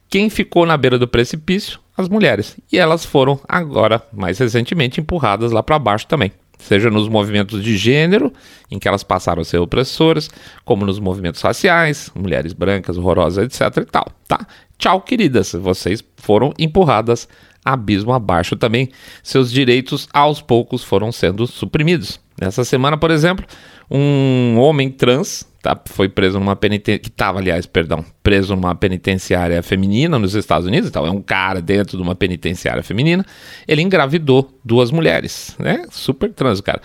quem 0.10 0.30
ficou 0.30 0.66
na 0.66 0.76
beira 0.76 0.98
do 0.98 1.08
precipício? 1.08 1.80
As 1.96 2.10
mulheres. 2.10 2.58
E 2.72 2.78
elas 2.78 3.06
foram 3.06 3.40
agora, 3.48 4.02
mais 4.12 4.40
recentemente, 4.40 5.00
empurradas 5.00 5.52
lá 5.52 5.62
para 5.62 5.78
baixo 5.78 6.08
também. 6.08 6.32
Seja 6.58 6.90
nos 6.90 7.10
movimentos 7.10 7.62
de 7.62 7.76
gênero, 7.76 8.32
em 8.72 8.80
que 8.80 8.88
elas 8.88 9.04
passaram 9.04 9.42
a 9.42 9.46
ser 9.46 9.58
opressoras, 9.58 10.30
como 10.64 10.86
nos 10.86 10.98
movimentos 10.98 11.42
raciais, 11.42 12.10
mulheres 12.16 12.54
brancas, 12.54 12.98
horrorosas, 12.98 13.46
etc 13.46 13.84
e 13.84 13.86
tal, 13.86 14.06
tá? 14.28 14.48
Tchau, 14.78 15.02
queridas, 15.02 15.52
vocês 15.54 16.04
foram 16.18 16.54
empurradas 16.58 17.28
abismo 17.64 18.14
abaixo 18.14 18.56
também. 18.56 18.90
Seus 19.22 19.52
direitos 19.52 20.08
aos 20.14 20.42
poucos 20.42 20.84
foram 20.84 21.12
sendo 21.12 21.48
suprimidos. 21.48 22.20
Nessa 22.40 22.66
semana, 22.66 22.98
por 22.98 23.12
exemplo, 23.12 23.46
um 23.90 24.58
homem 24.58 24.90
trans 24.90 25.46
tá, 25.64 25.80
foi 25.86 26.10
preso 26.10 26.38
numa 26.38 26.58
penitenciária, 26.58 27.00
que 27.00 27.08
estava, 27.08 27.40
aliás, 27.40 27.66
perdão, 27.66 28.04
preso 28.22 28.54
numa 28.54 28.76
penitenciária 28.76 29.64
feminina 29.64 30.20
nos 30.20 30.36
Estados 30.36 30.68
Unidos, 30.68 30.90
então 30.90 31.08
é 31.08 31.10
um 31.10 31.22
cara 31.22 31.62
dentro 31.62 31.96
de 31.96 32.04
uma 32.04 32.14
penitenciária 32.14 32.84
feminina, 32.84 33.26
ele 33.66 33.82
engravidou 33.82 34.60
duas 34.64 34.92
mulheres, 34.92 35.56
né? 35.58 35.86
Super 35.90 36.32
trans, 36.34 36.60
cara. 36.60 36.82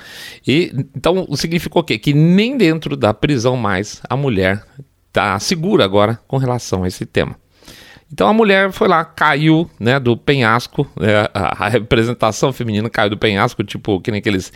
E 0.47 0.73
então 0.97 1.27
significou 1.35 1.83
o 1.83 1.85
quê? 1.85 1.99
Que 1.99 2.15
nem 2.15 2.57
dentro 2.57 2.97
da 2.97 3.13
prisão 3.13 3.57
mais 3.57 4.01
a 4.09 4.17
mulher 4.17 4.63
tá 5.13 5.39
segura 5.41 5.85
agora 5.85 6.19
com 6.29 6.37
relação 6.37 6.85
a 6.85 6.89
esse 6.89 7.05
tema. 7.05 7.35
Então 8.13 8.29
a 8.29 8.33
mulher 8.33 8.71
foi 8.71 8.87
lá, 8.87 9.05
caiu 9.05 9.69
né, 9.79 9.99
do 9.99 10.17
penhasco, 10.17 10.89
né, 10.99 11.27
a, 11.35 11.69
representação 11.69 12.53
feminina 12.53 12.89
caiu 12.89 13.11
do 13.11 13.19
penhasco, 13.19 13.63
tipo 13.65 14.01
que 14.01 14.11
nem 14.11 14.21
aqueles 14.21 14.53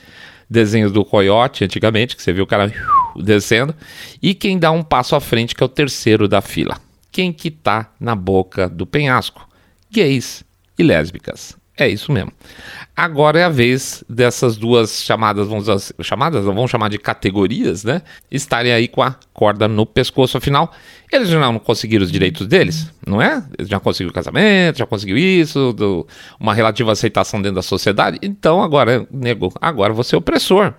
desenhos 0.49 0.93
do 0.93 1.05
coiote 1.05 1.65
antigamente, 1.65 2.15
que 2.17 2.23
você 2.23 2.33
viu 2.33 2.45
o 2.45 2.47
cara 2.47 2.73
descendo. 3.17 3.75
E 4.21 4.35
quem 4.35 4.59
dá 4.59 4.71
um 4.71 4.83
passo 4.83 5.17
à 5.17 5.21
frente, 5.21 5.55
que 5.55 5.63
é 5.63 5.67
o 5.67 5.69
terceiro 5.69 6.29
da 6.29 6.41
fila. 6.41 6.79
Quem 7.11 7.33
que 7.33 7.51
tá 7.51 7.91
na 8.01 8.15
boca 8.15 8.69
do 8.69 8.87
penhasco? 8.87 9.47
Gays 9.91 10.45
e 10.79 10.83
lésbicas. 10.83 11.57
É 11.77 11.89
isso 11.89 12.13
mesmo. 12.13 12.31
Agora 12.95 13.41
é 13.41 13.45
a 13.45 13.49
vez 13.49 14.05
dessas 14.07 14.59
duas 14.59 15.03
chamadas, 15.03 15.49
vamos 15.49 15.65
dizer, 15.65 15.95
chamadas, 16.03 16.45
vamos 16.45 16.71
chamar 16.71 16.91
de 16.91 16.99
categorias, 16.99 17.83
né? 17.83 18.03
Estarem 18.31 18.73
aí 18.73 18.87
com 18.87 19.03
a 19.03 19.17
corda 19.33 19.67
no 19.67 19.87
pescoço. 19.87 20.37
Afinal, 20.37 20.71
eles 21.11 21.31
já 21.31 21.41
não 21.41 21.59
conseguiram 21.59 22.05
os 22.05 22.13
direitos 22.13 22.47
deles, 22.47 22.93
não 23.07 23.23
é? 23.23 23.43
Eles 23.59 23.71
já 23.71 23.81
conseguiram 23.81 24.13
casamento, 24.13 24.79
já 24.79 24.87
conseguiu 24.87 25.17
isso, 25.17 25.73
do, 25.73 26.07
uma 26.39 26.53
relativa 26.53 26.93
aceitação 26.93 27.41
dentro 27.41 27.57
da 27.57 27.63
sociedade. 27.63 28.19
Então 28.21 28.63
agora, 28.63 29.07
nego, 29.11 29.51
agora 29.59 29.95
você 29.95 30.15
é 30.15 30.19
opressor. 30.19 30.75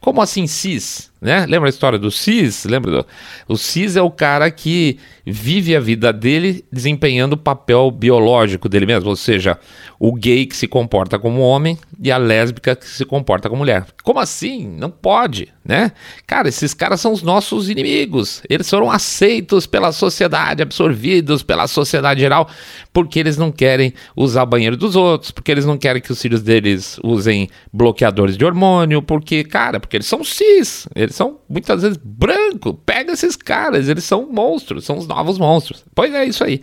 Como 0.00 0.22
assim 0.22 0.46
cis? 0.46 1.07
Né? 1.20 1.46
Lembra 1.46 1.68
a 1.68 1.70
história 1.70 1.98
do 1.98 2.10
cis? 2.10 2.64
Lembra 2.64 2.90
do... 2.90 3.06
O 3.48 3.56
cis 3.56 3.96
é 3.96 4.02
o 4.02 4.10
cara 4.10 4.50
que 4.50 4.98
vive 5.26 5.76
a 5.76 5.80
vida 5.80 6.12
dele 6.12 6.64
desempenhando 6.72 7.34
o 7.34 7.36
papel 7.36 7.90
biológico 7.90 8.68
dele 8.68 8.86
mesmo, 8.86 9.10
ou 9.10 9.16
seja, 9.16 9.58
o 9.98 10.14
gay 10.14 10.46
que 10.46 10.56
se 10.56 10.66
comporta 10.66 11.18
como 11.18 11.40
homem 11.40 11.76
e 12.00 12.10
a 12.10 12.16
lésbica 12.16 12.76
que 12.76 12.86
se 12.86 13.04
comporta 13.04 13.48
como 13.48 13.58
mulher. 13.58 13.84
Como 14.02 14.20
assim? 14.20 14.66
Não 14.66 14.90
pode, 14.90 15.48
né? 15.64 15.92
Cara, 16.26 16.48
esses 16.48 16.72
caras 16.72 17.00
são 17.00 17.12
os 17.12 17.22
nossos 17.22 17.68
inimigos. 17.68 18.42
Eles 18.48 18.70
foram 18.70 18.90
aceitos 18.90 19.66
pela 19.66 19.92
sociedade, 19.92 20.62
absorvidos 20.62 21.42
pela 21.42 21.66
sociedade 21.66 22.20
geral, 22.20 22.48
porque 22.92 23.18
eles 23.18 23.36
não 23.36 23.50
querem 23.50 23.92
usar 24.16 24.44
o 24.44 24.46
banheiro 24.46 24.76
dos 24.76 24.96
outros, 24.96 25.30
porque 25.30 25.50
eles 25.50 25.66
não 25.66 25.76
querem 25.76 26.00
que 26.00 26.12
os 26.12 26.22
filhos 26.22 26.42
deles 26.42 26.98
usem 27.02 27.48
bloqueadores 27.72 28.36
de 28.36 28.44
hormônio, 28.44 29.02
porque, 29.02 29.44
cara, 29.44 29.80
porque 29.80 29.96
eles 29.96 30.06
são 30.06 30.24
cis, 30.24 30.88
eles 31.08 31.16
são 31.16 31.38
muitas 31.48 31.82
vezes 31.82 31.98
branco. 32.02 32.74
Pega 32.74 33.12
esses 33.12 33.34
caras, 33.34 33.88
eles 33.88 34.04
são 34.04 34.30
monstros, 34.30 34.84
são 34.84 34.98
os 34.98 35.06
novos 35.06 35.38
monstros. 35.38 35.82
Pois 35.94 36.12
é 36.12 36.26
isso 36.26 36.44
aí. 36.44 36.60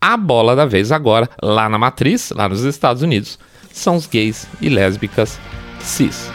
A 0.00 0.16
bola 0.16 0.54
da 0.54 0.66
vez 0.66 0.92
agora, 0.92 1.28
lá 1.42 1.68
na 1.68 1.78
matriz, 1.78 2.30
lá 2.30 2.48
nos 2.48 2.62
Estados 2.64 3.02
Unidos, 3.02 3.38
são 3.72 3.96
os 3.96 4.06
gays 4.06 4.46
e 4.60 4.68
lésbicas 4.68 5.40
cis. 5.80 6.30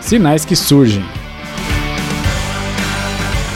Sinais 0.00 0.44
que 0.44 0.56
surgem. 0.56 1.04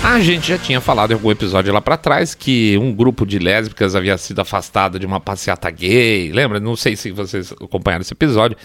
A 0.05 0.21
gente 0.21 0.47
já 0.47 0.57
tinha 0.57 0.81
falado 0.81 1.11
em 1.11 1.15
algum 1.15 1.33
episódio 1.33 1.75
lá 1.75 1.81
para 1.81 1.97
trás 1.97 2.35
que 2.35 2.79
um 2.79 2.95
grupo 2.95 3.27
de 3.27 3.41
lésbicas 3.41 3.97
havia 3.97 4.17
sido 4.17 4.39
afastado 4.41 4.99
de 5.01 5.05
uma 5.05 5.19
passeata 5.19 5.69
gay. 5.69 6.31
Lembra? 6.33 6.61
Não 6.61 6.77
sei 6.77 6.95
se 6.95 7.11
vocês 7.11 7.51
acompanharam 7.53 8.03
esse 8.03 8.15
episódio. 8.15 8.57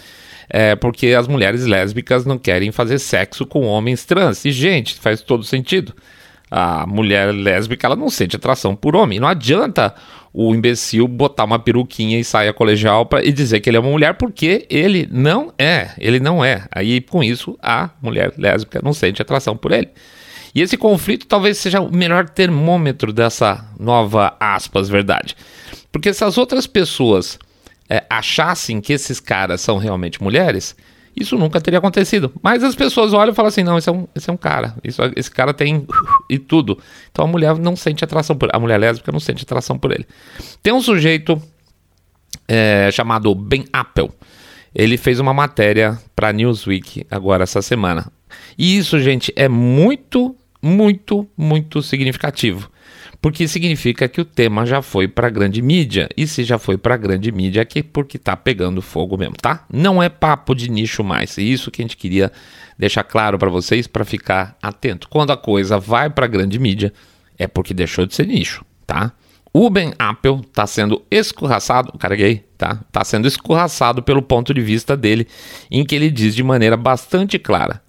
É 0.48 0.76
porque 0.76 1.08
as 1.08 1.26
mulheres 1.26 1.64
lésbicas 1.66 2.26
não 2.26 2.38
querem 2.38 2.70
fazer 2.72 2.98
sexo 2.98 3.46
com 3.46 3.66
homens 3.66 4.04
trans. 4.04 4.44
E, 4.44 4.52
gente, 4.52 4.94
faz 4.94 5.20
todo 5.20 5.44
sentido 5.44 5.94
a 6.54 6.86
mulher 6.86 7.32
lésbica 7.32 7.86
ela 7.86 7.96
não 7.96 8.10
sente 8.10 8.36
atração 8.36 8.76
por 8.76 8.94
homem. 8.94 9.18
Não 9.18 9.26
adianta 9.26 9.94
o 10.34 10.54
imbecil 10.54 11.08
botar 11.08 11.44
uma 11.44 11.58
peruquinha 11.58 12.18
e 12.18 12.24
saia 12.24 12.52
colegial 12.52 13.06
pra, 13.06 13.24
e 13.24 13.32
dizer 13.32 13.60
que 13.60 13.70
ele 13.70 13.78
é 13.78 13.80
uma 13.80 13.90
mulher, 13.90 14.14
porque 14.14 14.66
ele 14.68 15.08
não 15.10 15.50
é. 15.58 15.94
Ele 15.96 16.20
não 16.20 16.44
é. 16.44 16.66
Aí, 16.70 17.00
com 17.00 17.24
isso, 17.24 17.58
a 17.62 17.88
mulher 18.02 18.34
lésbica 18.36 18.82
não 18.84 18.92
sente 18.92 19.22
atração 19.22 19.56
por 19.56 19.72
ele. 19.72 19.88
E 20.54 20.60
esse 20.60 20.76
conflito 20.76 21.26
talvez 21.26 21.56
seja 21.56 21.80
o 21.80 21.90
melhor 21.90 22.28
termômetro 22.28 23.14
dessa 23.14 23.64
nova 23.80 24.36
aspas 24.38 24.90
verdade. 24.90 25.34
Porque 25.90 26.12
se 26.12 26.22
as 26.22 26.36
outras 26.36 26.66
pessoas 26.66 27.38
é, 27.92 28.06
achassem 28.08 28.80
que 28.80 28.90
esses 28.90 29.20
caras 29.20 29.60
são 29.60 29.76
realmente 29.76 30.22
mulheres, 30.22 30.74
isso 31.14 31.36
nunca 31.36 31.60
teria 31.60 31.78
acontecido. 31.78 32.32
Mas 32.42 32.64
as 32.64 32.74
pessoas 32.74 33.12
olham 33.12 33.32
e 33.32 33.36
falam 33.36 33.50
assim: 33.50 33.62
não, 33.62 33.76
esse 33.76 33.86
é 33.86 33.92
um, 33.92 34.08
esse 34.14 34.30
é 34.30 34.32
um 34.32 34.36
cara. 34.36 34.74
Isso, 34.82 35.02
esse 35.14 35.30
cara 35.30 35.52
tem 35.52 35.86
e 36.30 36.38
tudo. 36.38 36.78
Então 37.10 37.26
a 37.26 37.28
mulher 37.28 37.58
não 37.58 37.76
sente 37.76 38.02
atração 38.02 38.34
por 38.34 38.48
A 38.50 38.58
mulher 38.58 38.78
lésbica 38.78 39.12
não 39.12 39.20
sente 39.20 39.42
atração 39.42 39.78
por 39.78 39.92
ele. 39.92 40.06
Tem 40.62 40.72
um 40.72 40.80
sujeito 40.80 41.40
é, 42.48 42.88
chamado 42.90 43.34
Ben 43.34 43.66
Apple. 43.70 44.08
Ele 44.74 44.96
fez 44.96 45.20
uma 45.20 45.34
matéria 45.34 45.98
para 46.16 46.32
Newsweek 46.32 47.06
agora 47.10 47.42
essa 47.42 47.60
semana. 47.60 48.10
E 48.56 48.78
isso, 48.78 48.98
gente, 48.98 49.30
é 49.36 49.50
muito, 49.50 50.34
muito, 50.62 51.28
muito 51.36 51.82
significativo. 51.82 52.70
Porque 53.22 53.46
significa 53.46 54.08
que 54.08 54.20
o 54.20 54.24
tema 54.24 54.66
já 54.66 54.82
foi 54.82 55.06
para 55.06 55.30
grande 55.30 55.62
mídia. 55.62 56.08
E 56.16 56.26
se 56.26 56.42
já 56.42 56.58
foi 56.58 56.76
para 56.76 56.96
grande 56.96 57.30
mídia 57.30 57.60
é 57.60 57.64
que 57.64 57.80
porque 57.80 58.18
tá 58.18 58.36
pegando 58.36 58.82
fogo 58.82 59.16
mesmo, 59.16 59.36
tá? 59.40 59.64
Não 59.72 60.02
é 60.02 60.08
papo 60.08 60.56
de 60.56 60.68
nicho 60.68 61.04
mais. 61.04 61.38
E 61.38 61.52
isso 61.52 61.70
que 61.70 61.80
a 61.80 61.84
gente 61.84 61.96
queria 61.96 62.32
deixar 62.76 63.04
claro 63.04 63.38
para 63.38 63.48
vocês 63.48 63.86
para 63.86 64.04
ficar 64.04 64.58
atento. 64.60 65.08
Quando 65.08 65.30
a 65.30 65.36
coisa 65.36 65.78
vai 65.78 66.10
para 66.10 66.26
grande 66.26 66.58
mídia 66.58 66.92
é 67.38 67.46
porque 67.46 67.72
deixou 67.72 68.06
de 68.06 68.14
ser 68.14 68.26
nicho, 68.26 68.64
tá? 68.84 69.12
O 69.52 69.70
Ben 69.70 69.92
Apple 70.00 70.40
está 70.40 70.66
sendo 70.66 71.04
escorraçado, 71.08 71.96
cara 71.98 72.14
é 72.14 72.16
gay, 72.16 72.44
tá? 72.58 72.80
Está 72.88 73.04
sendo 73.04 73.28
escorraçado 73.28 74.02
pelo 74.02 74.20
ponto 74.20 74.52
de 74.52 74.60
vista 74.60 74.96
dele, 74.96 75.28
em 75.70 75.84
que 75.84 75.94
ele 75.94 76.10
diz 76.10 76.34
de 76.34 76.42
maneira 76.42 76.76
bastante 76.76 77.38
clara: 77.38 77.80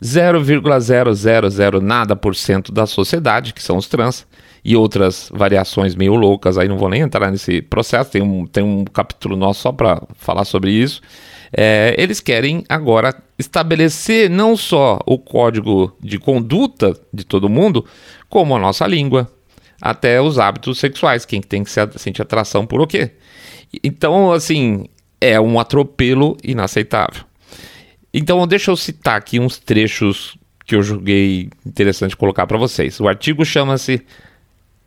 0,000 0.00 1.80
nada 1.82 2.14
por 2.14 2.36
cento 2.36 2.70
da 2.70 2.86
sociedade, 2.86 3.52
que 3.52 3.62
são 3.62 3.78
os 3.78 3.88
trans, 3.88 4.24
e 4.66 4.74
outras 4.74 5.30
variações 5.32 5.94
meio 5.94 6.16
loucas, 6.16 6.58
aí 6.58 6.66
não 6.66 6.76
vou 6.76 6.88
nem 6.88 7.00
entrar 7.00 7.30
nesse 7.30 7.62
processo, 7.62 8.10
tem 8.10 8.20
um, 8.20 8.44
tem 8.44 8.64
um 8.64 8.84
capítulo 8.84 9.36
nosso 9.36 9.60
só 9.60 9.70
para 9.70 10.02
falar 10.16 10.44
sobre 10.44 10.72
isso. 10.72 11.00
É, 11.56 11.94
eles 11.96 12.18
querem 12.18 12.64
agora 12.68 13.14
estabelecer 13.38 14.28
não 14.28 14.56
só 14.56 14.98
o 15.06 15.18
código 15.18 15.96
de 16.02 16.18
conduta 16.18 16.98
de 17.14 17.24
todo 17.24 17.48
mundo, 17.48 17.84
como 18.28 18.56
a 18.56 18.58
nossa 18.58 18.84
língua, 18.88 19.30
até 19.80 20.20
os 20.20 20.36
hábitos 20.36 20.80
sexuais, 20.80 21.24
quem 21.24 21.40
tem 21.40 21.62
que 21.62 21.70
sentir 21.70 22.22
atração 22.22 22.66
por 22.66 22.80
o 22.80 22.88
quê. 22.88 23.12
Então, 23.84 24.32
assim, 24.32 24.86
é 25.20 25.40
um 25.40 25.60
atropelo 25.60 26.36
inaceitável. 26.42 27.22
Então, 28.12 28.44
deixa 28.48 28.72
eu 28.72 28.76
citar 28.76 29.16
aqui 29.16 29.38
uns 29.38 29.60
trechos 29.60 30.36
que 30.66 30.74
eu 30.74 30.82
julguei 30.82 31.50
interessante 31.64 32.16
colocar 32.16 32.48
para 32.48 32.58
vocês. 32.58 32.98
O 32.98 33.06
artigo 33.06 33.44
chama-se 33.44 34.02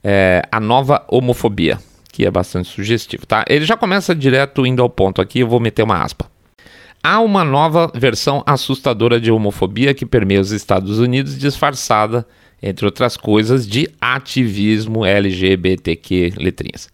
é, 0.03 0.41
A 0.51 0.59
Nova 0.59 1.03
Homofobia, 1.07 1.79
que 2.11 2.25
é 2.25 2.31
bastante 2.31 2.69
sugestivo, 2.69 3.25
tá? 3.25 3.45
Ele 3.47 3.65
já 3.65 3.77
começa 3.77 4.15
direto 4.15 4.65
indo 4.65 4.81
ao 4.81 4.89
ponto 4.89 5.21
aqui, 5.21 5.39
eu 5.39 5.47
vou 5.47 5.59
meter 5.59 5.83
uma 5.83 6.03
aspa. 6.03 6.29
Há 7.01 7.21
uma 7.21 7.45
nova 7.45 7.89
versão 7.95 8.43
assustadora 8.45 9.21
de 9.21 9.31
homofobia 9.31 9.93
que 9.93 10.05
permeia 10.05 10.41
os 10.41 10.51
Estados 10.51 10.99
Unidos, 10.99 11.37
disfarçada, 11.37 12.27
entre 12.61 12.85
outras 12.85 13.15
coisas, 13.15 13.65
de 13.65 13.89
ativismo 14.01 15.05
LGBTQ 15.05 16.33
letrinhas. 16.37 16.89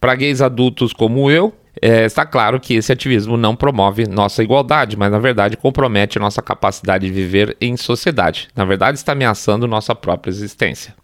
Para 0.00 0.14
gays 0.14 0.40
adultos 0.40 0.92
como 0.92 1.28
eu, 1.28 1.52
é, 1.82 2.04
está 2.04 2.24
claro 2.24 2.60
que 2.60 2.74
esse 2.74 2.92
ativismo 2.92 3.36
não 3.36 3.54
promove 3.56 4.06
nossa 4.06 4.42
igualdade, 4.42 4.96
mas 4.96 5.10
na 5.10 5.18
verdade 5.18 5.56
compromete 5.56 6.18
nossa 6.18 6.42
capacidade 6.42 7.06
de 7.06 7.12
viver 7.12 7.56
em 7.60 7.76
sociedade. 7.76 8.48
Na 8.54 8.64
verdade, 8.64 8.98
está 8.98 9.12
ameaçando 9.12 9.66
nossa 9.66 9.94
própria 9.94 10.30
existência. 10.30 10.94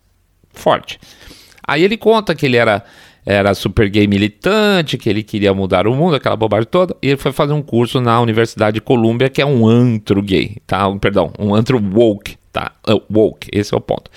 Forte. 0.52 0.98
Aí 1.66 1.82
ele 1.82 1.96
conta 1.96 2.34
que 2.34 2.46
ele 2.46 2.56
era, 2.56 2.84
era 3.24 3.54
super 3.54 3.88
gay 3.88 4.06
militante, 4.06 4.98
que 4.98 5.08
ele 5.08 5.22
queria 5.22 5.54
mudar 5.54 5.86
o 5.86 5.94
mundo, 5.94 6.16
aquela 6.16 6.36
bobagem 6.36 6.68
toda, 6.70 6.96
e 7.02 7.08
ele 7.08 7.16
foi 7.16 7.32
fazer 7.32 7.52
um 7.52 7.62
curso 7.62 8.00
na 8.00 8.20
Universidade 8.20 8.74
de 8.74 8.80
Colômbia, 8.80 9.28
que 9.28 9.40
é 9.40 9.46
um 9.46 9.66
antro 9.66 10.22
gay, 10.22 10.56
tá? 10.66 10.90
Perdão, 10.96 11.32
um 11.38 11.54
antro 11.54 11.78
woke, 11.78 12.36
tá? 12.54 12.70
Uh, 12.88 13.02
woke, 13.12 13.48
esse 13.52 13.74
é 13.74 13.76
o 13.76 13.80
ponto. 13.80 14.08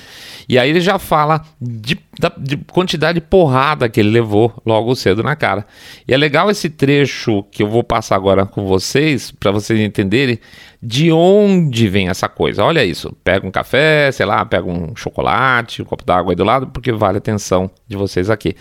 E 0.47 0.59
aí 0.59 0.69
ele 0.69 0.79
já 0.79 0.99
fala 0.99 1.43
de, 1.59 1.97
da, 2.19 2.31
de 2.37 2.55
quantidade 2.55 3.19
de 3.19 3.25
porrada 3.25 3.89
que 3.89 3.99
ele 3.99 4.11
levou 4.11 4.53
logo 4.63 4.95
cedo 4.95 5.23
na 5.23 5.35
cara. 5.35 5.65
E 6.07 6.13
é 6.13 6.17
legal 6.17 6.49
esse 6.51 6.69
trecho 6.69 7.43
que 7.51 7.63
eu 7.63 7.67
vou 7.67 7.83
passar 7.83 8.15
agora 8.15 8.45
com 8.45 8.67
vocês, 8.67 9.31
para 9.31 9.49
vocês 9.49 9.79
entenderem 9.79 10.39
de 10.81 11.11
onde 11.11 11.89
vem 11.89 12.09
essa 12.09 12.29
coisa. 12.29 12.63
Olha 12.63 12.85
isso, 12.85 13.11
pega 13.23 13.45
um 13.45 13.51
café, 13.51 14.11
sei 14.11 14.27
lá, 14.27 14.45
pega 14.45 14.69
um 14.69 14.95
chocolate, 14.95 15.81
um 15.81 15.85
copo 15.85 16.05
d'água 16.05 16.31
aí 16.31 16.35
do 16.35 16.43
lado, 16.43 16.67
porque 16.67 16.91
vale 16.91 17.17
a 17.17 17.17
atenção 17.17 17.71
de 17.87 17.97
vocês 17.97 18.29
aqui. 18.29 18.55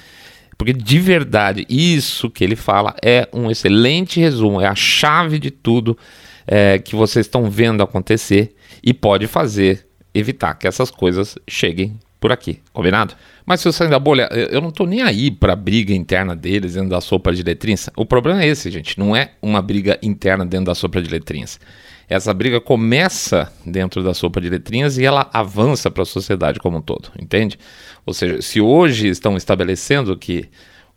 Porque 0.57 0.73
de 0.73 0.99
verdade, 0.99 1.67
isso 1.69 2.31
que 2.31 2.43
ele 2.43 2.57
fala 2.57 2.97
é 3.05 3.29
um 3.31 3.51
excelente 3.51 4.19
resumo, 4.19 4.59
é 4.59 4.67
a 4.67 4.75
chave 4.75 5.39
de 5.39 5.51
tudo 5.51 5.99
é, 6.47 6.79
que 6.79 6.97
vocês 6.97 7.27
estão 7.27 7.51
vendo 7.51 7.83
acontecer 7.83 8.56
e 8.83 8.95
pode 8.95 9.27
fazer 9.27 9.87
evitar 10.15 10.55
que 10.55 10.67
essas 10.67 10.91
coisas 10.91 11.37
cheguem 11.49 11.99
por 12.21 12.33
aqui, 12.33 12.61
combinado? 12.73 13.15
Mas 13.45 13.61
se 13.61 13.69
eu 13.69 13.73
sair 13.73 13.89
da 13.89 13.99
bolha, 13.99 14.29
eu 14.33 14.61
não 14.61 14.71
tô 14.71 14.87
nem 14.87 15.03
aí 15.03 15.31
pra 15.31 15.55
briga 15.55 15.95
interna 15.95 16.35
deles 16.35 16.75
dentro 16.75 16.91
da 16.91 17.01
sopa 17.01 17.33
de 17.33 17.43
letrinhas. 17.43 17.91
O 17.97 18.05
problema 18.05 18.43
é 18.43 18.49
esse, 18.49 18.71
gente, 18.71 18.99
não 18.99 19.15
é 19.15 19.33
uma 19.41 19.63
briga 19.63 19.99
interna 20.03 20.45
dentro 20.45 20.67
da 20.67 20.75
sopa 20.75 21.01
de 21.01 21.09
letrinhas. 21.09 21.61
Essa 22.09 22.33
briga 22.33 22.61
começa 22.61 23.53
dentro 23.65 24.03
da 24.03 24.15
sopa 24.15 24.41
de 24.41 24.49
letrinhas 24.49 24.97
e 24.97 25.05
ela 25.05 25.29
avança 25.33 25.91
para 25.91 26.03
a 26.03 26.07
sociedade 26.07 26.59
como 26.61 26.79
um 26.79 26.81
todo, 26.81 27.11
entende? 27.21 27.59
Ou 28.05 28.15
seja, 28.15 28.41
se 28.41 28.61
hoje 28.61 29.09
estão 29.09 29.37
estabelecendo 29.37 30.17
que 30.17 30.49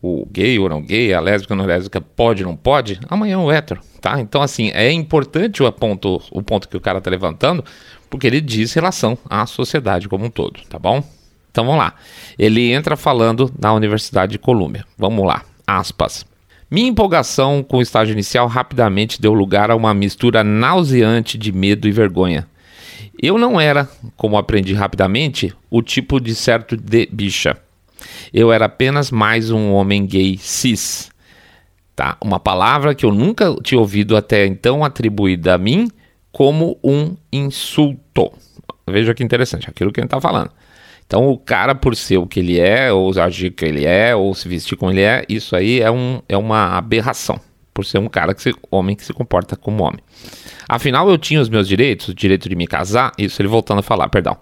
o 0.01 0.25
gay 0.31 0.57
ou 0.59 0.69
não 0.69 0.81
gay, 0.81 1.13
a 1.13 1.19
lésbica 1.19 1.53
ou 1.53 1.57
não 1.57 1.65
lésbica 1.65 1.99
pode 1.99 2.43
ou 2.43 2.49
não 2.49 2.55
pode, 2.55 2.99
amanhã 3.09 3.35
é 3.35 3.37
o 3.37 3.51
hétero, 3.51 3.81
tá? 4.01 4.19
Então, 4.19 4.41
assim, 4.41 4.69
é 4.73 4.91
importante 4.91 5.61
o 5.61 5.71
ponto, 5.71 6.21
o 6.31 6.41
ponto 6.41 6.69
que 6.69 6.77
o 6.77 6.81
cara 6.81 7.01
tá 7.01 7.09
levantando, 7.09 7.63
porque 8.09 8.27
ele 8.27 8.41
diz 8.41 8.73
relação 8.73 9.17
à 9.29 9.45
sociedade 9.45 10.07
como 10.07 10.25
um 10.25 10.29
todo, 10.29 10.61
tá 10.69 10.79
bom? 10.79 11.03
Então 11.51 11.65
vamos 11.65 11.79
lá. 11.79 11.95
Ele 12.37 12.71
entra 12.71 12.95
falando 12.95 13.51
na 13.59 13.73
Universidade 13.73 14.33
de 14.33 14.39
Colômbia. 14.39 14.85
Vamos 14.97 15.25
lá. 15.25 15.43
Aspas. 15.65 16.25
Minha 16.69 16.89
empolgação 16.89 17.63
com 17.63 17.77
o 17.77 17.81
estágio 17.81 18.13
inicial 18.13 18.47
rapidamente 18.47 19.19
deu 19.19 19.33
lugar 19.33 19.71
a 19.71 19.75
uma 19.75 19.93
mistura 19.93 20.43
nauseante 20.43 21.37
de 21.37 21.51
medo 21.51 21.87
e 21.87 21.91
vergonha. 21.91 22.47
Eu 23.21 23.37
não 23.37 23.59
era, 23.59 23.89
como 24.15 24.37
aprendi 24.37 24.73
rapidamente, 24.73 25.53
o 25.69 25.81
tipo 25.81 26.19
de 26.19 26.35
certo 26.35 26.77
de 26.77 27.07
bicha. 27.11 27.57
Eu 28.33 28.51
era 28.51 28.65
apenas 28.65 29.11
mais 29.11 29.51
um 29.51 29.71
homem 29.71 30.05
gay 30.05 30.37
cis. 30.37 31.09
Tá? 31.95 32.17
Uma 32.21 32.39
palavra 32.39 32.95
que 32.95 33.05
eu 33.05 33.11
nunca 33.11 33.53
tinha 33.63 33.79
ouvido 33.79 34.15
até 34.15 34.45
então 34.45 34.85
atribuída 34.85 35.55
a 35.55 35.57
mim 35.57 35.89
como 36.31 36.77
um 36.83 37.15
insulto. 37.31 38.31
Veja 38.87 39.13
que 39.13 39.23
interessante, 39.23 39.69
aquilo 39.69 39.91
que 39.91 39.99
ele 39.99 40.07
está 40.07 40.21
falando. 40.21 40.51
Então, 41.05 41.27
o 41.27 41.37
cara, 41.37 41.73
por 41.73 41.95
ser 41.95 42.17
o 42.17 42.27
que 42.27 42.39
ele 42.39 42.59
é, 42.59 42.93
ou 42.93 43.11
agir 43.19 43.51
que 43.51 43.65
ele 43.65 43.83
é, 43.83 44.15
ou 44.15 44.33
se 44.35 44.47
vestir 44.47 44.77
como 44.77 44.91
ele 44.91 45.01
é, 45.01 45.25
isso 45.27 45.55
aí 45.55 45.81
é, 45.81 45.89
um, 45.89 46.21
é 46.29 46.37
uma 46.37 46.77
aberração. 46.77 47.39
Por 47.79 47.85
ser 47.85 47.97
um 47.97 48.09
cara 48.09 48.33
que 48.33 48.41
se, 48.41 48.53
homem 48.69 48.93
que 48.93 49.05
se 49.05 49.13
comporta 49.13 49.55
como 49.55 49.85
homem. 49.85 50.01
Afinal, 50.67 51.09
eu 51.09 51.17
tinha 51.17 51.39
os 51.39 51.47
meus 51.47 51.65
direitos, 51.65 52.09
o 52.09 52.13
direito 52.13 52.49
de 52.49 52.55
me 52.57 52.67
casar, 52.67 53.13
isso 53.17 53.41
ele 53.41 53.47
voltando 53.47 53.79
a 53.79 53.81
falar, 53.81 54.09
perdão. 54.09 54.35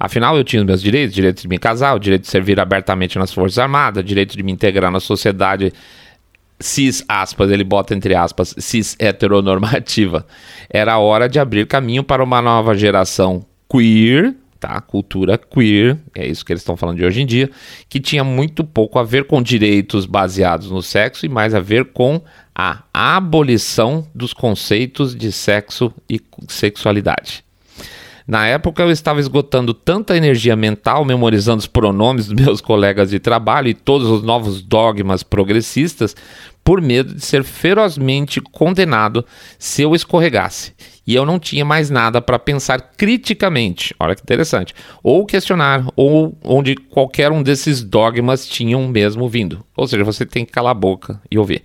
Afinal, 0.00 0.38
eu 0.38 0.42
tinha 0.42 0.62
os 0.62 0.66
meus 0.66 0.80
direitos, 0.80 1.12
o 1.12 1.16
direito 1.16 1.42
de 1.42 1.48
me 1.48 1.58
casar, 1.58 1.94
o 1.94 1.98
direito 1.98 2.22
de 2.22 2.28
servir 2.28 2.58
abertamente 2.58 3.18
nas 3.18 3.30
Forças 3.30 3.58
Armadas, 3.58 4.00
o 4.00 4.06
direito 4.06 4.38
de 4.38 4.42
me 4.42 4.50
integrar 4.50 4.90
na 4.90 5.00
sociedade 5.00 5.70
cis, 6.58 7.04
aspas, 7.06 7.50
ele 7.50 7.62
bota 7.62 7.94
entre 7.94 8.14
aspas, 8.14 8.54
cis 8.56 8.96
heteronormativa. 8.98 10.26
Era 10.70 10.96
hora 10.96 11.28
de 11.28 11.38
abrir 11.38 11.66
caminho 11.66 12.02
para 12.02 12.24
uma 12.24 12.40
nova 12.40 12.74
geração 12.74 13.44
queer, 13.70 14.34
tá? 14.58 14.80
Cultura 14.80 15.38
queer, 15.38 15.98
é 16.14 16.26
isso 16.26 16.44
que 16.44 16.52
eles 16.52 16.62
estão 16.62 16.76
falando 16.76 16.96
de 16.96 17.04
hoje 17.04 17.22
em 17.22 17.26
dia, 17.26 17.50
que 17.88 18.00
tinha 18.00 18.24
muito 18.24 18.64
pouco 18.64 18.98
a 18.98 19.04
ver 19.04 19.24
com 19.24 19.42
direitos 19.42 20.06
baseados 20.06 20.70
no 20.70 20.82
sexo 20.82 21.24
e 21.24 21.28
mais 21.28 21.54
a 21.54 21.60
ver 21.60 21.86
com 21.86 22.20
a 22.58 22.82
abolição 22.92 24.04
dos 24.12 24.32
conceitos 24.32 25.14
de 25.14 25.30
sexo 25.30 25.94
e 26.10 26.20
sexualidade. 26.48 27.44
Na 28.26 28.46
época 28.46 28.82
eu 28.82 28.90
estava 28.90 29.20
esgotando 29.20 29.72
tanta 29.72 30.16
energia 30.16 30.56
mental 30.56 31.04
memorizando 31.04 31.60
os 31.60 31.68
pronomes 31.68 32.26
dos 32.26 32.34
meus 32.34 32.60
colegas 32.60 33.10
de 33.10 33.20
trabalho 33.20 33.68
e 33.68 33.74
todos 33.74 34.08
os 34.08 34.22
novos 34.24 34.60
dogmas 34.60 35.22
progressistas 35.22 36.16
por 36.62 36.80
medo 36.82 37.14
de 37.14 37.24
ser 37.24 37.42
ferozmente 37.44 38.40
condenado 38.40 39.24
se 39.58 39.82
eu 39.82 39.94
escorregasse. 39.94 40.74
E 41.06 41.14
eu 41.14 41.24
não 41.24 41.38
tinha 41.38 41.64
mais 41.64 41.88
nada 41.88 42.20
para 42.20 42.38
pensar 42.38 42.92
criticamente, 42.94 43.94
olha 43.98 44.14
que 44.14 44.20
interessante, 44.20 44.74
ou 45.02 45.24
questionar, 45.24 45.86
ou 45.96 46.36
onde 46.44 46.76
qualquer 46.76 47.32
um 47.32 47.42
desses 47.42 47.82
dogmas 47.82 48.46
tinham 48.46 48.86
mesmo 48.86 49.26
vindo. 49.26 49.64
Ou 49.74 49.88
seja, 49.88 50.04
você 50.04 50.26
tem 50.26 50.44
que 50.44 50.52
calar 50.52 50.72
a 50.72 50.74
boca 50.74 51.18
e 51.30 51.38
ouvir. 51.38 51.62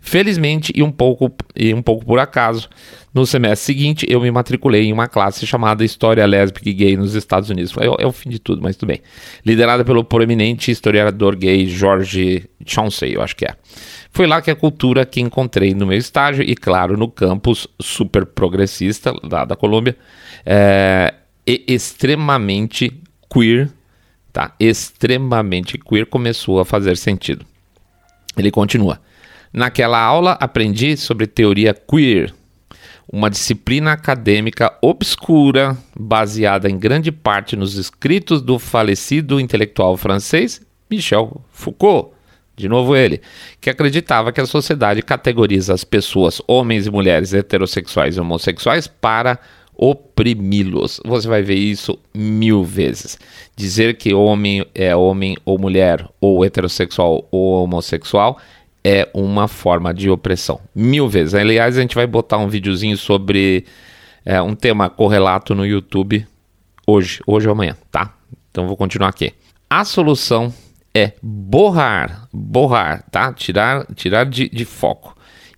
Felizmente, 0.00 0.72
e 0.76 0.80
um 0.80 0.92
pouco, 0.92 1.34
e 1.56 1.74
um 1.74 1.82
pouco 1.82 2.06
por 2.06 2.20
acaso, 2.20 2.68
no 3.12 3.26
semestre 3.26 3.66
seguinte 3.66 4.06
eu 4.08 4.20
me 4.20 4.30
matriculei 4.30 4.84
em 4.84 4.92
uma 4.92 5.08
classe 5.08 5.44
chamada 5.44 5.84
História 5.84 6.24
Lésbica 6.24 6.68
e 6.68 6.72
Gay 6.72 6.96
nos 6.96 7.14
Estados 7.14 7.50
Unidos. 7.50 7.74
É, 7.78 8.02
é 8.02 8.06
o 8.06 8.12
fim 8.12 8.30
de 8.30 8.38
tudo, 8.38 8.62
mas 8.62 8.76
tudo 8.76 8.90
bem. 8.90 9.00
Liderada 9.44 9.84
pelo 9.84 10.04
proeminente 10.04 10.70
historiador 10.70 11.34
gay 11.34 11.66
George 11.66 12.48
Chauncey, 12.64 13.14
eu 13.14 13.22
acho 13.22 13.34
que 13.34 13.44
é. 13.44 13.56
Foi 14.14 14.28
lá 14.28 14.40
que 14.40 14.48
a 14.48 14.54
cultura 14.54 15.04
que 15.04 15.20
encontrei 15.20 15.74
no 15.74 15.88
meu 15.88 15.98
estágio 15.98 16.44
e, 16.44 16.54
claro, 16.54 16.96
no 16.96 17.08
campus 17.08 17.66
super 17.80 18.24
progressista 18.24 19.12
lá 19.24 19.44
da 19.44 19.56
Colômbia, 19.56 19.96
é, 20.46 21.14
extremamente 21.44 22.96
queer, 23.28 23.72
tá? 24.32 24.54
Extremamente 24.60 25.76
queer 25.76 26.06
começou 26.06 26.60
a 26.60 26.64
fazer 26.64 26.96
sentido. 26.96 27.44
Ele 28.36 28.52
continua. 28.52 29.00
Naquela 29.52 29.98
aula 30.00 30.38
aprendi 30.40 30.96
sobre 30.96 31.26
teoria 31.26 31.74
queer, 31.74 32.32
uma 33.12 33.28
disciplina 33.28 33.94
acadêmica 33.94 34.72
obscura, 34.80 35.76
baseada 35.98 36.70
em 36.70 36.78
grande 36.78 37.10
parte 37.10 37.56
nos 37.56 37.74
escritos 37.74 38.40
do 38.40 38.60
falecido 38.60 39.40
intelectual 39.40 39.96
francês 39.96 40.64
Michel 40.88 41.44
Foucault. 41.50 42.13
De 42.56 42.68
novo 42.68 42.94
ele, 42.94 43.20
que 43.60 43.68
acreditava 43.68 44.32
que 44.32 44.40
a 44.40 44.46
sociedade 44.46 45.02
categoriza 45.02 45.74
as 45.74 45.82
pessoas, 45.82 46.40
homens 46.46 46.86
e 46.86 46.90
mulheres 46.90 47.34
heterossexuais 47.34 48.16
e 48.16 48.20
homossexuais, 48.20 48.86
para 48.86 49.38
oprimi-los. 49.76 51.00
Você 51.04 51.26
vai 51.26 51.42
ver 51.42 51.56
isso 51.56 51.98
mil 52.14 52.62
vezes. 52.62 53.18
Dizer 53.56 53.96
que 53.96 54.14
homem 54.14 54.64
é 54.74 54.94
homem 54.94 55.36
ou 55.44 55.58
mulher, 55.58 56.08
ou 56.20 56.44
heterossexual 56.44 57.26
ou 57.30 57.64
homossexual, 57.64 58.38
é 58.84 59.08
uma 59.12 59.48
forma 59.48 59.92
de 59.92 60.08
opressão. 60.08 60.60
Mil 60.74 61.08
vezes. 61.08 61.34
Aliás, 61.34 61.76
a 61.76 61.80
gente 61.80 61.94
vai 61.94 62.06
botar 62.06 62.38
um 62.38 62.48
videozinho 62.48 62.96
sobre 62.96 63.64
é, 64.24 64.40
um 64.40 64.54
tema 64.54 64.88
correlato 64.88 65.54
no 65.54 65.66
YouTube 65.66 66.24
hoje, 66.86 67.20
hoje 67.26 67.48
ou 67.48 67.52
amanhã, 67.52 67.76
tá? 67.90 68.14
Então 68.50 68.66
vou 68.66 68.76
continuar 68.76 69.08
aqui. 69.08 69.32
A 69.68 69.84
solução 69.84 70.52
é 70.94 71.12
borrar, 71.22 72.28
borrar, 72.32 73.04
tá? 73.10 73.32
Tirar, 73.32 73.86
tirar 73.94 74.24
de, 74.24 74.48
de 74.48 74.64
foco 74.64 75.16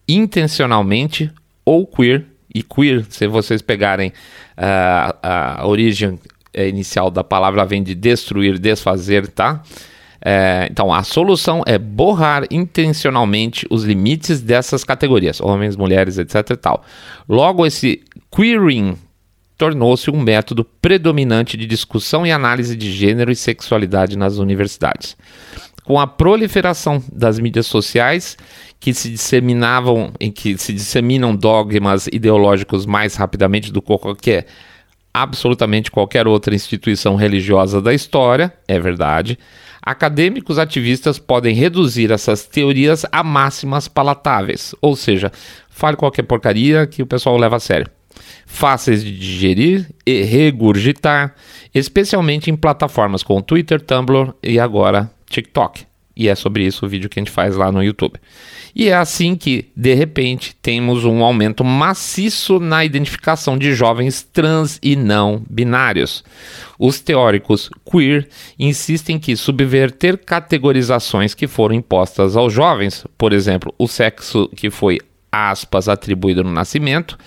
intencionalmente 0.09 1.31
ou 1.64 1.87
queer 1.87 2.25
e 2.55 2.62
queer, 2.62 3.05
se 3.11 3.27
vocês 3.27 3.61
pegarem 3.61 4.09
uh, 4.09 5.16
a 5.22 5.66
origem 5.66 6.18
inicial 6.55 7.11
da 7.11 7.22
palavra, 7.22 7.66
vem 7.66 7.83
de 7.83 7.94
destruir, 7.94 8.59
desfazer, 8.59 9.29
tá? 9.29 9.62
É, 10.25 10.66
então, 10.70 10.92
a 10.92 11.03
solução 11.03 11.62
é 11.66 11.79
borrar 11.79 12.44
intencionalmente 12.51 13.66
os 13.70 13.85
limites 13.85 14.40
dessas 14.40 14.83
categorias, 14.83 15.40
homens, 15.40 15.77
mulheres, 15.77 16.16
etc 16.18 16.57
tal. 16.61 16.83
Logo, 17.29 17.66
esse 17.66 18.03
queering 18.35 18.96
tornou-se 19.57 20.11
um 20.11 20.21
método 20.21 20.64
predominante 20.64 21.57
de 21.57 21.66
discussão 21.66 22.27
e 22.27 22.33
análise 22.33 22.77
de 22.77 22.92
gênero 22.92 23.31
e 23.31 23.37
sexualidade 23.37 24.16
nas 24.16 24.38
universidades. 24.38 25.16
Com 25.85 26.01
a 26.01 26.07
proliferação 26.07 27.03
das 27.12 27.38
mídias 27.38 27.66
sociais 27.66 28.37
que 28.79 28.92
se 28.92 29.09
disseminavam, 29.09 30.12
em 30.21 30.31
que 30.31 30.59
se 30.59 30.73
disseminam 30.73 31.35
dogmas 31.35 32.09
ideológicos 32.09 32.85
mais 32.85 33.14
rapidamente 33.14 33.73
do 33.73 33.81
que 33.81 33.97
qualquer 33.97 34.47
absolutamente 35.14 35.90
qualquer 35.90 36.27
outra 36.27 36.55
instituição 36.55 37.16
religiosa 37.16 37.81
da 37.81 37.95
história, 37.95 38.53
é 38.69 38.79
verdade. 38.79 39.38
Acadêmicos 39.81 40.59
ativistas 40.59 41.19
podem 41.19 41.55
reduzir 41.55 42.11
essas 42.11 42.45
teorias 42.45 43.07
a 43.11 43.23
máximas 43.23 43.88
palatáveis, 43.88 44.75
ou 44.83 44.95
seja, 44.95 45.33
fale 45.71 45.97
qualquer 45.97 46.25
porcaria 46.25 46.87
que 46.87 47.03
o 47.03 47.07
pessoal 47.07 47.38
leva 47.38 47.57
a 47.57 47.61
sério 47.61 47.95
fáceis 48.46 49.02
de 49.05 49.16
digerir 49.18 49.90
e 50.05 50.22
regurgitar, 50.22 51.35
especialmente 51.74 52.50
em 52.50 52.57
plataformas 52.57 53.22
como 53.22 53.42
Twitter, 53.42 53.81
Tumblr 53.81 54.35
e 54.42 54.59
agora 54.59 55.11
TikTok. 55.29 55.85
E 56.16 56.29
é 56.29 56.35
sobre 56.35 56.64
isso 56.64 56.87
o 56.87 56.88
vídeo 56.88 57.11
que 57.11 57.20
a 57.20 57.22
gente 57.22 57.31
faz 57.31 57.57
lá 57.57 57.70
no 57.70 57.85
YouTube. 57.85 58.18
E 58.74 58.88
é 58.88 58.94
assim 58.94 59.37
que, 59.37 59.70
de 59.76 59.92
repente, 59.92 60.57
temos 60.62 61.05
um 61.05 61.22
aumento 61.22 61.62
maciço 61.62 62.59
na 62.59 62.85
identificação 62.85 63.59
de 63.59 63.74
jovens 63.74 64.22
trans 64.22 64.79
e 64.83 64.96
não 64.96 65.42
binários. 65.48 66.24
Os 66.79 67.00
teóricos 67.00 67.68
queer 67.85 68.29
insistem 68.59 69.18
que 69.18 69.37
subverter 69.37 70.16
categorizações 70.16 71.35
que 71.35 71.46
foram 71.46 71.74
impostas 71.74 72.35
aos 72.35 72.52
jovens, 72.52 73.07
por 73.18 73.35
exemplo, 73.35 73.74
o 73.79 73.87
sexo 73.87 74.48
que 74.57 74.70
foi 74.70 75.00
aspas, 75.37 75.88
atribuído 75.88 76.42
no 76.42 76.53
nascimento, 76.53 77.18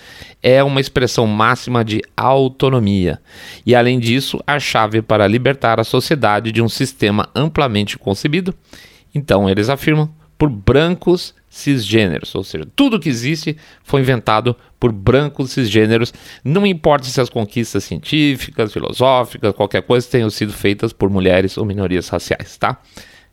é 0.42 0.64
uma 0.64 0.82
expressão 0.82 1.28
máxima 1.28 1.84
de 1.84 2.02
autonomia. 2.16 3.20
E 3.66 3.76
além 3.76 4.00
disso, 4.00 4.40
a 4.48 4.60
chave 4.60 5.02
para 5.02 5.28
libertar 5.28 5.80
a 5.80 5.84
sociedade 5.84 6.52
de 6.52 6.62
um 6.62 6.70
sistema 6.70 7.30
amplamente 7.36 7.98
concebido. 7.98 8.54
Então, 9.14 9.50
eles 9.50 9.70
afirmam 9.70 10.10
por 10.38 10.50
brancos 10.50 11.36
cisgêneros, 11.50 12.34
ou 12.36 12.44
seja, 12.44 12.66
tudo 12.76 13.00
que 13.00 13.10
existe 13.10 13.58
foi 13.84 14.02
inventado 14.02 14.56
por 14.80 14.92
brancos 14.92 15.52
cisgêneros, 15.52 16.14
não 16.44 16.66
importa 16.66 17.08
se 17.08 17.20
as 17.20 17.30
conquistas 17.30 17.84
científicas, 17.84 18.72
filosóficas, 18.72 19.54
qualquer 19.54 19.82
coisa 19.82 20.08
tenham 20.08 20.30
sido 20.30 20.54
feitas 20.54 20.94
por 20.94 21.10
mulheres 21.10 21.58
ou 21.58 21.66
minorias 21.66 22.08
raciais, 22.08 22.56
tá? 22.56 22.80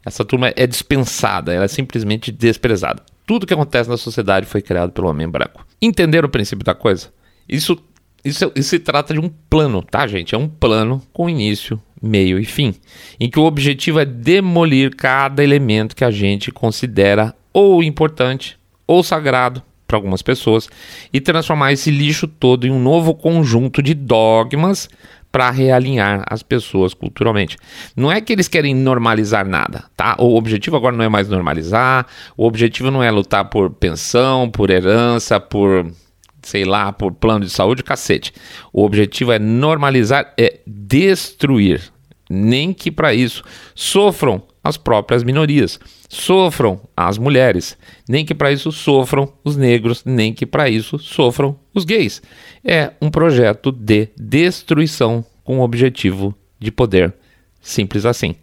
Essa 0.05 0.25
turma 0.25 0.53
é 0.57 0.67
dispensada, 0.67 1.53
ela 1.53 1.67
é 1.67 1.69
simplesmente 1.69 2.33
desprezada. 2.33 3.03
Tudo 3.27 3.47
que 3.47 3.53
acontece 3.53 3.91
na 3.91 3.97
sociedade 3.97 4.47
foi 4.47 4.63
criado 4.63 4.93
pelo 4.93 5.09
homem 5.09 5.29
branco. 5.29 5.67
Entender 5.83 6.25
o 6.25 6.29
princípio 6.29 6.65
da 6.65 6.75
coisa? 6.75 7.13
Isso, 7.49 7.77
isso, 8.25 8.53
isso 8.55 8.69
se 8.71 8.79
trata 8.79 9.13
de 9.13 9.19
um 9.19 9.29
plano, 9.51 9.83
tá, 9.83 10.07
gente? 10.07 10.35
É 10.35 10.39
um 10.39 10.49
plano 10.49 11.03
com 11.13 11.29
início, 11.29 11.83
meio 12.01 12.39
e 12.39 12.45
fim, 12.45 12.75
em 13.19 13.29
que 13.29 13.39
o 13.39 13.45
objetivo 13.45 13.99
é 13.99 14.05
demolir 14.05 14.95
cada 14.95 15.43
elemento 15.43 15.97
que 15.97 16.05
a 16.05 16.11
gente 16.11 16.53
considera 16.53 17.35
ou 17.53 17.83
importante 17.83 18.57
ou 18.87 19.03
sagrado 19.03 19.61
para 19.87 19.97
algumas 19.97 20.23
pessoas 20.23 20.69
e 21.13 21.21
transformar 21.21 21.73
esse 21.73 21.91
lixo 21.91 22.27
todo 22.27 22.67
em 22.67 22.71
um 22.71 22.81
novo 22.81 23.15
conjunto 23.15 23.83
de 23.83 23.95
dogmas 23.95 24.89
para 25.37 25.51
realinhar 25.51 26.25
as 26.31 26.43
pessoas 26.43 26.95
culturalmente. 26.95 27.59
Não 27.95 28.11
é 28.11 28.23
que 28.23 28.33
eles 28.33 28.49
querem 28.49 28.75
normalizar 28.75 29.47
nada, 29.47 29.85
tá? 29.95 30.17
O 30.19 30.35
objetivo 30.35 30.77
agora 30.77 30.97
não 30.97 31.05
é 31.05 31.11
mais 31.11 31.29
normalizar, 31.29 32.07
o 32.39 32.47
objetivo 32.47 32.91
não 32.91 33.03
é 33.03 33.11
lutar 33.11 33.45
por 33.51 33.69
pensão, 33.69 34.49
por 34.49 34.71
herança, 34.71 35.39
por 35.39 35.93
sei 36.41 36.65
lá, 36.65 36.91
por 36.91 37.13
plano 37.13 37.45
de 37.45 37.51
saúde, 37.51 37.83
cacete. 37.83 38.33
O 38.73 38.83
objetivo 38.83 39.31
é 39.31 39.39
normalizar, 39.39 40.33
é 40.39 40.61
destruir. 40.67 41.83
Nem 42.31 42.73
que 42.73 42.91
para 42.91 43.13
isso 43.13 43.43
sofram 43.75 44.43
as 44.65 44.79
próprias 44.79 45.23
minorias, 45.23 45.79
sofram 46.09 46.81
as 46.97 47.19
mulheres, 47.19 47.77
nem 48.09 48.25
que 48.25 48.35
para 48.35 48.53
isso 48.53 48.71
sofram 48.71 49.33
os 49.45 49.57
negros, 49.57 50.03
nem 50.05 50.33
que 50.33 50.47
para 50.47 50.69
isso 50.69 50.99
sofram 50.99 51.57
os 51.75 51.85
gays. 51.85 52.23
É 52.65 52.93
um 53.01 53.11
projeto 53.11 53.73
de 53.73 54.09
destruição 54.17 55.25
com 55.45 55.59
o 55.59 55.63
objetivo 55.63 56.35
de 56.59 56.71
poder, 56.71 57.15
simples 57.61 58.05
assim. 58.05 58.35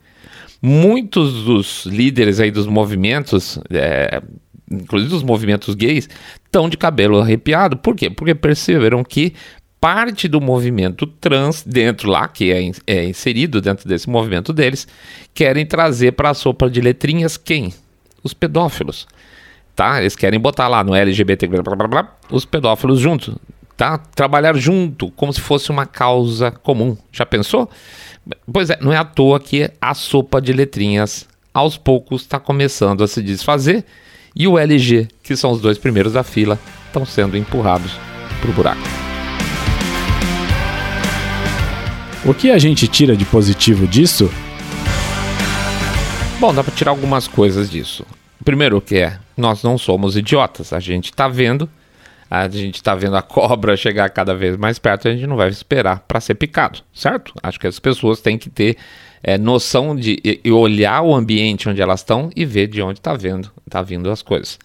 Muitos 0.62 1.43
dos 1.43 1.86
líderes 1.86 2.39
aí 2.39 2.49
dos 2.49 2.67
movimentos, 2.67 3.60
é, 3.69 4.21
inclusive 4.71 5.12
dos 5.12 5.23
movimentos 5.23 5.76
gays, 5.76 6.08
estão 6.45 6.69
de 6.69 6.78
cabelo 6.78 7.19
arrepiado. 7.19 7.76
Por 7.76 7.95
quê? 7.95 8.10
Porque 8.10 8.34
perceberam 8.34 9.04
que 9.04 9.34
parte 9.84 10.30
do 10.30 10.39
movimento 10.39 11.06
trans 11.06 11.62
dentro 11.62 12.10
lá, 12.10 12.26
que 12.30 12.54
é, 12.54 12.72
é 12.88 13.04
inserido 13.04 13.60
dentro 13.60 13.86
desse 13.86 14.10
movimento 14.10 14.54
deles, 14.54 14.88
querem 15.34 15.65
trazer 15.65 16.13
para 16.13 16.30
a 16.30 16.34
sopa 16.34 16.69
de 16.69 16.80
letrinhas 16.80 17.36
quem? 17.36 17.74
Os 18.24 18.34
pedófilos. 18.34 19.06
Tá? 19.76 20.00
Eles 20.00 20.15
querem 20.15 20.39
botar 20.39 20.69
lá 20.69 20.86
no 20.86 20.96
LGBT 20.96 21.48
blá, 21.48 21.62
blá, 21.62 21.88
blá, 21.89 22.17
os 22.32 22.46
pedófilos 22.46 22.98
juntos, 22.98 23.36
tá? 23.76 23.98
Trabalhar 23.98 24.56
junto, 24.56 25.12
como 25.12 25.34
se 25.34 25.41
fosse 25.41 25.69
uma 25.69 25.86
causa 25.86 26.50
comum. 26.50 26.96
Já 27.12 27.26
pensou? 27.26 27.69
Pois 28.50 28.69
é, 28.69 28.78
não 28.80 28.93
é 28.93 28.96
à 28.96 29.04
toa 29.04 29.38
que 29.38 29.69
a 29.82 29.93
sopa 29.93 30.41
de 30.41 30.54
letrinhas 30.54 31.28
aos 31.54 31.76
poucos 31.76 32.22
está 32.22 32.39
começando 32.39 33.04
a 33.04 33.08
se 33.08 33.22
desfazer 33.22 33.84
e 34.34 34.48
o 34.48 34.58
LG, 34.58 35.10
que 35.22 35.36
são 35.36 35.52
os 35.52 35.60
dois 35.60 35.78
primeiros 35.78 36.13
da 36.13 36.24
fila, 36.24 36.58
estão 36.86 37.06
sendo 37.06 37.36
empurrados 37.36 37.91
para 38.39 38.50
o 38.50 38.54
buraco. 38.54 39.12
O 42.25 42.33
que 42.33 42.49
a 42.49 42.57
gente 42.57 42.88
tira 42.88 43.17
de 43.17 43.25
positivo 43.25 43.86
disso? 43.86 44.31
Bom, 46.39 46.53
dá 46.53 46.63
para 46.63 46.73
tirar 46.73 46.91
algumas 46.91 47.27
coisas 47.27 47.69
disso. 47.69 48.05
Primeiro 48.45 48.79
que 48.79 48.95
é, 48.95 49.19
nós 49.36 49.62
não 49.62 49.77
somos 49.77 50.15
idiotas. 50.15 50.71
A 50.71 50.79
gente 50.79 51.12
está 51.12 51.27
vendo, 51.27 51.69
a 52.31 52.47
gente 52.47 52.75
está 52.75 52.95
vendo 52.95 53.17
a 53.17 53.21
cobra 53.21 53.75
chegar 53.77 54.09
cada 54.09 54.33
vez 54.33 54.55
mais 54.55 54.79
perto, 54.79 55.09
a 55.09 55.12
gente 55.12 55.27
não 55.27 55.36
vai 55.36 55.49
esperar 55.49 55.99
para 56.07 56.21
ser 56.21 56.36
picado, 56.36 56.79
certo? 56.93 57.33
Acho 57.43 57.59
que 57.59 57.67
as 57.67 57.77
pessoas 57.77 58.21
têm 58.21 58.38
que 58.38 58.49
ter 58.49 58.77
é, 59.21 59.38
noção 59.38 59.93
de 59.93 60.17
e 60.23 60.49
olhar 60.49 61.01
o 61.01 61.13
ambiente 61.13 61.67
onde 61.67 61.81
elas 61.81 61.99
estão 61.99 62.29
e 62.33 62.45
ver 62.45 62.67
de 62.67 62.81
onde 62.81 62.99
está 62.99 63.13
vendo, 63.15 63.51
tá 63.69 63.81
vindo 63.81 64.09
as 64.09 64.21
coisas. 64.21 64.57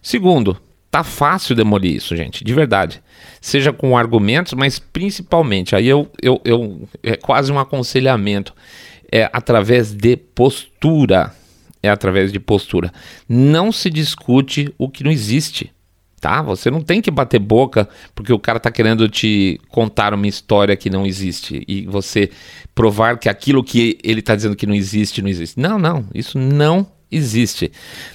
Segundo, 0.00 0.56
Tá 0.94 1.02
fácil 1.02 1.56
demolir 1.56 1.96
isso, 1.96 2.14
gente, 2.14 2.44
de 2.44 2.54
verdade. 2.54 3.02
Seja 3.40 3.72
com 3.72 3.98
argumentos, 3.98 4.52
mas 4.52 4.78
principalmente, 4.78 5.74
aí 5.74 5.88
eu, 5.88 6.08
eu, 6.22 6.40
eu 6.44 6.88
é 7.02 7.16
quase 7.16 7.50
um 7.50 7.58
aconselhamento, 7.58 8.54
é 9.10 9.28
através 9.32 9.92
de 9.92 10.16
postura. 10.16 11.34
É 11.82 11.90
através 11.90 12.30
de 12.32 12.38
postura. 12.38 12.92
Não 13.28 13.72
se 13.72 13.90
discute 13.90 14.72
o 14.78 14.88
que 14.88 15.02
não 15.02 15.10
existe, 15.10 15.72
tá? 16.20 16.40
Você 16.42 16.70
não 16.70 16.80
tem 16.80 17.02
que 17.02 17.10
bater 17.10 17.40
boca 17.40 17.88
porque 18.14 18.32
o 18.32 18.38
cara 18.38 18.60
tá 18.60 18.70
querendo 18.70 19.08
te 19.08 19.60
contar 19.70 20.14
uma 20.14 20.28
história 20.28 20.76
que 20.76 20.88
não 20.88 21.04
existe 21.04 21.64
e 21.66 21.86
você 21.86 22.30
provar 22.72 23.18
que 23.18 23.28
aquilo 23.28 23.64
que 23.64 23.98
ele 24.04 24.22
tá 24.22 24.36
dizendo 24.36 24.54
que 24.54 24.64
não 24.64 24.76
existe, 24.76 25.20
não 25.20 25.28
existe. 25.28 25.58
Não, 25.58 25.76
não, 25.76 26.06
isso 26.14 26.38
não 26.38 26.86
existe. 27.14 27.70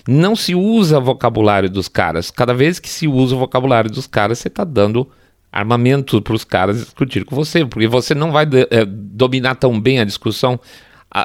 Não 0.08 0.36
se 0.36 0.56
usa 0.56 1.00
vocabulário 1.00 1.70
dos 1.70 1.88
caras. 1.88 2.32
Cada 2.32 2.54
vez 2.54 2.80
que 2.80 2.90
se 2.90 3.08
usa 3.08 3.36
o 3.36 3.40
vocabulário 3.40 3.90
dos 3.90 4.08
caras, 4.08 4.40
você 4.40 4.48
está 4.48 4.64
dando 4.64 5.10
armamento 5.52 6.22
para 6.22 6.34
os 6.34 6.44
caras 6.44 6.78
discutir 6.78 7.26
com 7.26 7.36
você, 7.36 7.66
porque 7.66 7.88
você 7.88 8.14
não 8.14 8.32
vai 8.32 8.46
é, 8.70 8.86
dominar 8.86 9.56
tão 9.56 9.80
bem 9.80 10.00
a 10.00 10.06
discussão. 10.06 10.60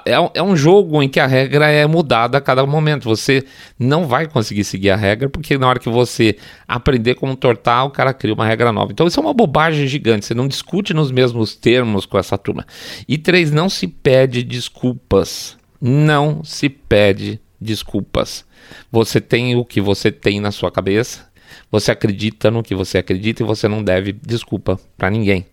É, 0.06 0.14
é, 0.34 0.42
um 0.42 0.56
jogo 0.56 1.02
em 1.02 1.08
que 1.08 1.20
a 1.20 1.26
regra 1.26 1.68
é 1.68 1.86
mudada 1.86 2.38
a 2.38 2.40
cada 2.40 2.64
momento. 2.64 3.04
Você 3.04 3.44
não 3.78 4.06
vai 4.06 4.26
conseguir 4.26 4.64
seguir 4.64 4.90
a 4.90 4.96
regra, 4.96 5.28
porque 5.28 5.58
na 5.58 5.68
hora 5.68 5.78
que 5.78 5.90
você 5.90 6.36
aprender 6.66 7.16
como 7.16 7.36
tortar, 7.36 7.84
o 7.84 7.90
cara 7.90 8.14
cria 8.14 8.32
uma 8.32 8.46
regra 8.46 8.72
nova. 8.72 8.92
Então 8.92 9.06
isso 9.06 9.20
é 9.20 9.22
uma 9.22 9.34
bobagem 9.34 9.86
gigante. 9.86 10.24
Você 10.24 10.34
não 10.34 10.48
discute 10.48 10.94
nos 10.94 11.10
mesmos 11.12 11.54
termos 11.54 12.06
com 12.06 12.18
essa 12.18 12.38
turma. 12.38 12.66
E 13.06 13.18
três, 13.18 13.52
não 13.52 13.68
se 13.68 13.86
pede 13.86 14.42
desculpas. 14.42 15.58
Não 15.78 16.42
se 16.42 16.70
pede 16.70 17.38
desculpas. 17.64 18.44
Você 18.92 19.20
tem 19.20 19.56
o 19.56 19.64
que 19.64 19.80
você 19.80 20.12
tem 20.12 20.40
na 20.40 20.52
sua 20.52 20.70
cabeça 20.70 21.34
você 21.70 21.90
acredita 21.90 22.50
no 22.50 22.62
que 22.62 22.74
você 22.74 22.98
acredita 22.98 23.42
e 23.42 23.46
você 23.46 23.68
não 23.68 23.82
deve 23.82 24.12
desculpa 24.12 24.78
para 24.96 25.10
ninguém. 25.10 25.46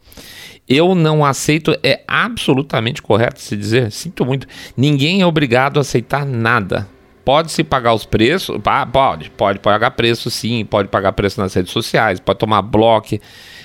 Eu 0.67 0.93
não 0.93 1.25
aceito, 1.25 1.75
é 1.83 2.03
absolutamente 2.07 3.01
correto 3.01 3.41
se 3.41 3.57
dizer, 3.57 3.91
sinto 3.91 4.25
muito. 4.25 4.47
Ninguém 4.77 5.21
é 5.21 5.25
obrigado 5.25 5.77
a 5.77 5.81
aceitar 5.81 6.25
nada. 6.25 6.87
Pode-se 7.25 7.63
pagar 7.63 7.93
os 7.93 8.05
preços? 8.05 8.57
Pode, 8.91 9.29
pode 9.31 9.59
pagar 9.59 9.91
preço 9.91 10.29
sim, 10.29 10.65
pode 10.65 10.89
pagar 10.89 11.11
preço 11.13 11.39
nas 11.39 11.53
redes 11.53 11.71
sociais, 11.71 12.19
pode 12.19 12.39
tomar 12.39 12.61
bloco, 12.61 13.19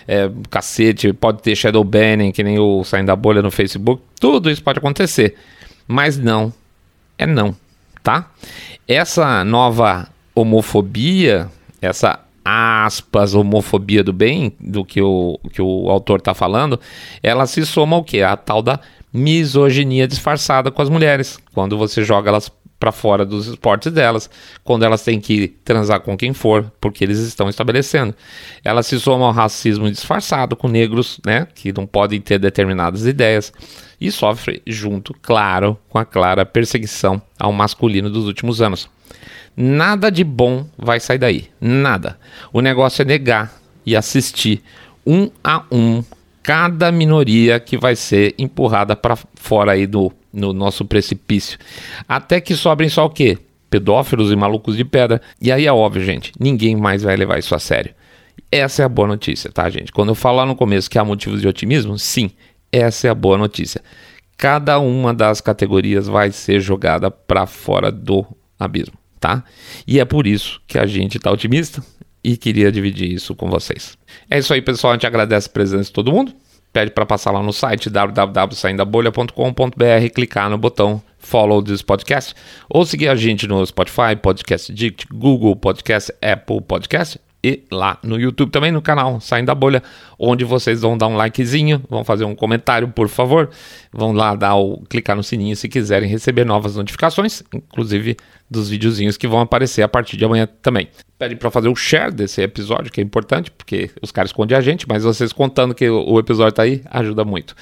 é, 0.07 0.31
cacete, 0.51 1.13
pode 1.13 1.43
ter 1.43 1.55
shadow 1.55 1.85
banning, 1.85 2.33
que 2.33 2.43
nem 2.43 2.59
o 2.59 2.85
saindo 2.85 3.07
da 3.07 3.17
bolha 3.17 3.43
no 3.43 3.51
Facebook. 3.51 4.03
Tudo 4.21 4.51
isso 4.51 4.63
pode 4.63 4.79
acontecer. 4.79 5.37
Mas 5.87 6.19
não, 6.19 6.53
é 7.19 7.27
não, 7.27 7.55
tá? 8.07 8.31
Essa 8.87 9.43
nova 9.43 10.09
homofobia, 10.33 11.51
essa 11.83 12.21
aspas, 12.45 13.35
homofobia 13.35 14.05
do 14.05 14.13
bem, 14.13 14.53
do 14.61 14.85
que 14.85 15.03
o, 15.03 15.41
que 15.53 15.61
o 15.61 15.91
autor 15.91 16.21
está 16.21 16.33
falando, 16.33 16.79
ela 17.21 17.47
se 17.47 17.67
soma 17.67 17.97
ao 17.97 18.05
que? 18.05 18.23
A 18.23 18.37
tal 18.37 18.63
da 18.63 18.79
misoginia 19.13 20.07
disfarçada 20.07 20.71
com 20.71 20.81
as 20.81 20.89
mulheres. 20.89 21.37
Quando 21.53 21.77
você 21.77 22.05
joga 22.05 22.29
elas 22.29 22.49
para 22.79 22.93
fora 22.93 23.27
dos 23.27 23.49
esportes 23.49 23.93
delas, 23.93 24.31
quando 24.63 24.85
elas 24.85 25.03
têm 25.03 25.19
que 25.19 25.49
transar 25.65 26.01
com 26.01 26.17
quem 26.17 26.33
for, 26.33 26.71
porque 26.81 27.03
eles 27.03 27.19
estão 27.19 27.49
estabelecendo. 27.49 28.15
Ela 28.63 28.85
se 28.85 29.01
soma 29.01 29.27
ao 29.27 29.33
racismo 29.33 29.91
disfarçado 29.91 30.55
com 30.55 30.69
negros, 30.69 31.19
né, 31.27 31.49
que 31.57 31.73
não 31.73 31.87
podem 31.87 32.21
ter 32.21 32.39
determinadas 32.39 33.05
ideias, 33.05 33.53
e 34.01 34.11
sofre 34.11 34.63
junto, 34.67 35.15
claro, 35.23 35.79
com 35.89 35.99
a 35.99 36.05
clara 36.05 36.45
perseguição 36.45 37.21
ao 37.39 37.53
masculino 37.53 38.11
dos 38.11 38.27
últimos 38.27 38.61
anos. 38.61 38.89
Nada 39.57 40.11
de 40.11 40.23
bom 40.23 40.67
vai 40.77 41.01
sair 41.01 41.19
daí. 41.19 41.49
Nada. 41.61 42.19
O 42.53 42.61
negócio 42.61 43.03
é 43.03 43.05
negar 43.05 43.55
e 43.85 43.97
assistir 43.97 44.63
um 45.07 45.31
a 45.43 45.65
um 45.71 46.05
cada 46.43 46.93
minoria 46.93 47.59
que 47.59 47.79
vai 47.79 47.97
ser 47.97 48.35
empurrada 48.39 48.95
para 48.95 49.17
fora 49.35 49.73
aí 49.73 49.87
do 49.87 50.13
no 50.33 50.53
nosso 50.53 50.85
precipício. 50.85 51.59
Até 52.07 52.41
que 52.41 52.55
sobrem 52.55 52.91
só 52.91 53.07
o 53.07 53.11
quê? 53.11 53.39
Pedófilos 53.71 54.31
e 54.31 54.37
malucos 54.37 54.77
de 54.77 54.85
pedra. 54.85 55.21
E 55.41 55.51
aí 55.51 55.67
é 55.67 55.73
óbvio, 55.73 56.05
gente, 56.05 56.31
ninguém 56.39 56.77
mais 56.77 57.03
vai 57.03 57.17
levar 57.17 57.39
isso 57.39 57.55
a 57.55 57.59
sério. 57.59 57.95
Essa 58.53 58.83
é 58.83 58.85
a 58.85 58.89
boa 58.89 59.09
notícia, 59.09 59.51
tá, 59.51 59.69
gente? 59.71 59.91
Quando 59.91 60.11
eu 60.11 60.15
falar 60.15 60.45
no 60.45 60.55
começo 60.55 60.91
que 60.91 60.99
há 60.99 61.05
motivos 61.05 61.41
de 61.41 61.49
otimismo, 61.49 61.99
sim, 61.99 62.31
essa 62.77 63.09
é 63.09 63.11
a 63.11 63.15
boa 63.15 63.39
notícia. 63.39 63.83
Cada 64.37 64.79
uma 64.79 65.15
das 65.15 65.41
categorias 65.41 66.07
vai 66.07 66.31
ser 66.31 66.61
jogada 66.61 67.11
para 67.11 67.47
fora 67.47 67.91
do 67.91 68.27
abismo 68.59 68.99
tá? 69.27 69.43
E 69.87 69.99
é 69.99 70.05
por 70.05 70.27
isso 70.27 70.61
que 70.67 70.79
a 70.79 70.85
gente 70.87 71.19
tá 71.19 71.31
otimista 71.31 71.83
e 72.23 72.37
queria 72.37 72.71
dividir 72.71 73.11
isso 73.13 73.35
com 73.35 73.49
vocês. 73.49 73.97
É 74.31 74.39
isso 74.39 74.53
aí, 74.55 74.63
pessoal. 74.63 74.93
A 74.93 74.97
gente 74.97 75.07
agradece 75.07 75.49
a 75.49 75.53
presença 75.53 75.85
de 75.85 75.93
todo 75.93 76.13
mundo. 76.13 76.35
Pede 76.73 76.91
para 76.91 77.07
passar 77.07 77.31
lá 77.31 77.41
no 77.43 77.53
site 77.53 77.89
www.saindabolha.com.br, 77.89 80.11
clicar 80.15 80.51
no 80.51 80.59
botão 80.59 81.01
follow 81.19 81.63
this 81.63 81.83
podcast 81.83 82.35
ou 82.69 82.87
seguir 82.87 83.09
a 83.09 83.17
gente 83.17 83.49
no 83.49 83.67
Spotify, 83.67 84.15
Podcast 84.21 84.73
Dict, 84.73 85.07
Google 85.11 85.57
Podcast, 85.57 86.13
Apple 86.23 86.61
Podcast 86.61 87.19
e 87.47 87.63
lá 87.71 87.97
no 88.03 88.19
YouTube 88.19 88.51
também, 88.51 88.73
no 88.73 88.83
canal 88.83 89.21
Saindo 89.21 89.47
da 89.47 89.55
Bolha, 89.55 89.81
onde 90.19 90.45
vocês 90.45 90.81
vão 90.81 90.99
dar 90.99 91.07
um 91.07 91.15
likezinho, 91.15 91.81
vão 91.89 92.03
fazer 92.03 92.25
um 92.25 92.35
comentário, 92.35 92.89
por 92.89 93.09
favor, 93.09 93.49
vão 93.93 94.11
lá 94.11 94.35
dar 94.35 94.57
o, 94.57 94.83
clicar 94.89 95.15
no 95.15 95.23
sininho 95.23 95.55
se 95.55 95.69
quiserem 95.69 96.09
receber 96.09 96.45
novas 96.45 96.75
notificações, 96.75 97.45
inclusive 97.55 98.17
dos 98.51 98.69
videozinhos 98.69 99.17
que 99.17 99.29
vão 99.29 99.39
aparecer 99.39 99.83
a 99.83 99.89
partir 99.89 100.17
de 100.17 100.25
amanhã 100.25 100.49
também. 100.61 100.89
Pede 101.17 101.37
para 101.37 101.49
fazer 101.49 101.69
o 101.69 101.77
share 101.77 102.13
desse 102.13 102.43
episódio, 102.43 102.91
que 102.91 103.01
é 103.01 103.05
importante, 103.05 103.49
porque 103.53 103.93
os 104.03 104.11
caras 104.11 104.31
escondem 104.31 104.59
a 104.59 104.61
gente, 104.61 104.85
mas 104.89 105.05
vocês 105.05 105.33
contando 105.33 105.73
que 105.73 105.89
o 105.89 106.19
episódio 106.19 106.53
tá 106.53 106.65
aí, 106.65 106.83
ajuda 106.91 107.25
muito. 107.25 107.55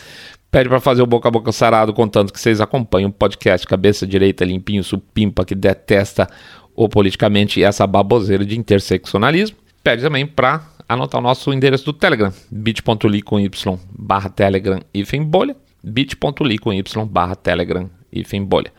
Pede 0.51 0.67
para 0.67 0.81
fazer 0.81 1.03
o 1.03 1.07
boca 1.07 1.29
a 1.29 1.31
boca 1.31 1.53
sarado, 1.53 1.93
contando 1.93 2.33
que 2.33 2.41
vocês 2.41 2.59
acompanham 2.59 3.11
o 3.11 3.13
podcast 3.13 3.67
Cabeça 3.67 4.07
Direita 4.07 4.47
Limpinho 4.47 4.83
Supimpa, 4.83 5.45
que 5.45 5.55
detesta 5.55 6.27
o 6.75 6.89
politicamente 6.89 7.63
essa 7.63 7.87
baboseira 7.87 8.47
de 8.47 8.59
interseccionalismo 8.59 9.64
pede 9.85 10.03
também 10.03 10.27
para 10.27 10.63
anotar 10.89 11.21
o 11.21 11.23
nosso 11.23 11.53
endereço 11.53 11.85
do 11.85 11.93
Telegram, 11.93 12.33
bit.ly 12.51 13.23
com 13.23 13.39
y 13.39 13.79
barra 13.91 14.31
telegram 14.31 14.81
hífen 14.95 15.23
bolha, 15.23 15.55
bit.ly 15.83 16.59
com 16.59 16.73
y 16.73 17.07
barra 17.07 17.37
telegram 17.37 17.91
hífen 18.11 18.45
bolha. 18.45 18.73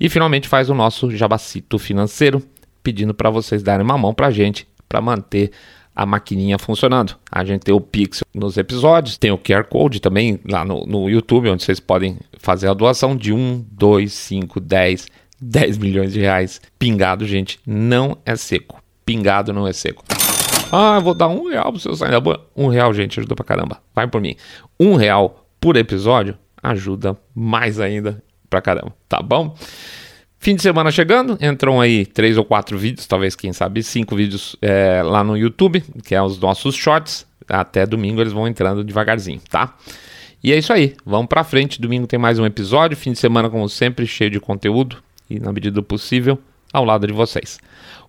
E 0.00 0.08
finalmente 0.08 0.48
faz 0.48 0.70
o 0.70 0.74
nosso 0.74 1.10
jabacito 1.10 1.78
financeiro, 1.78 2.42
pedindo 2.82 3.12
para 3.12 3.28
vocês 3.28 3.62
darem 3.62 3.84
uma 3.84 3.98
mão 3.98 4.14
para 4.14 4.28
a 4.28 4.30
gente, 4.30 4.66
para 4.88 5.00
manter 5.00 5.50
a 5.94 6.04
maquininha 6.06 6.58
funcionando. 6.58 7.16
A 7.30 7.44
gente 7.44 7.62
tem 7.62 7.74
o 7.74 7.80
Pix 7.80 8.22
nos 8.34 8.56
episódios, 8.56 9.16
tem 9.18 9.30
o 9.30 9.38
QR 9.38 9.64
Code 9.64 10.00
também 10.00 10.40
lá 10.46 10.64
no, 10.64 10.84
no 10.86 11.08
YouTube, 11.08 11.50
onde 11.50 11.64
vocês 11.64 11.80
podem 11.80 12.18
fazer 12.38 12.68
a 12.68 12.74
doação 12.74 13.16
de 13.16 13.32
1, 13.32 13.64
2, 13.72 14.12
5, 14.12 14.60
10, 14.60 15.06
10 15.40 15.78
milhões 15.78 16.12
de 16.12 16.20
reais. 16.20 16.60
Pingado, 16.78 17.26
gente, 17.26 17.58
não 17.66 18.18
é 18.24 18.36
seco. 18.36 18.82
Pingado 19.06 19.52
não 19.52 19.66
é 19.66 19.72
seco. 19.72 20.04
Ah, 20.72 20.98
vou 20.98 21.14
dar 21.14 21.28
um 21.28 21.48
real 21.48 21.72
pro 21.72 21.80
seu 21.80 21.96
da 21.96 22.20
boa. 22.20 22.48
Um 22.56 22.68
real, 22.68 22.92
gente, 22.92 23.18
ajuda 23.18 23.34
pra 23.34 23.44
caramba. 23.44 23.80
Vai 23.94 24.06
por 24.06 24.20
mim. 24.20 24.36
Um 24.78 24.94
real 24.94 25.46
por 25.60 25.76
episódio 25.76 26.36
ajuda 26.62 27.16
mais 27.34 27.78
ainda 27.78 28.22
pra 28.50 28.60
caramba, 28.60 28.94
tá 29.08 29.20
bom? 29.22 29.56
Fim 30.38 30.54
de 30.54 30.62
semana 30.62 30.90
chegando, 30.90 31.38
entram 31.40 31.80
aí 31.80 32.04
três 32.06 32.36
ou 32.36 32.44
quatro 32.44 32.78
vídeos, 32.78 33.06
talvez, 33.06 33.34
quem 33.34 33.52
sabe, 33.52 33.82
cinco 33.82 34.14
vídeos 34.14 34.54
é, 34.60 35.02
lá 35.02 35.24
no 35.24 35.36
YouTube, 35.36 35.82
que 36.04 36.14
é 36.14 36.22
os 36.22 36.38
nossos 36.38 36.74
shorts. 36.74 37.26
Até 37.48 37.86
domingo 37.86 38.20
eles 38.20 38.32
vão 38.32 38.46
entrando 38.46 38.84
devagarzinho, 38.84 39.40
tá? 39.48 39.76
E 40.42 40.52
é 40.52 40.58
isso 40.58 40.72
aí, 40.72 40.94
vamos 41.04 41.26
pra 41.28 41.42
frente. 41.42 41.80
Domingo 41.80 42.06
tem 42.06 42.18
mais 42.18 42.38
um 42.38 42.46
episódio, 42.46 42.96
fim 42.96 43.12
de 43.12 43.18
semana, 43.18 43.48
como 43.48 43.68
sempre, 43.68 44.06
cheio 44.06 44.30
de 44.30 44.38
conteúdo 44.38 44.98
e, 45.28 45.40
na 45.40 45.52
medida 45.52 45.74
do 45.74 45.82
possível, 45.82 46.38
ao 46.76 46.84
lado 46.84 47.06
de 47.06 47.12
vocês. 47.12 47.58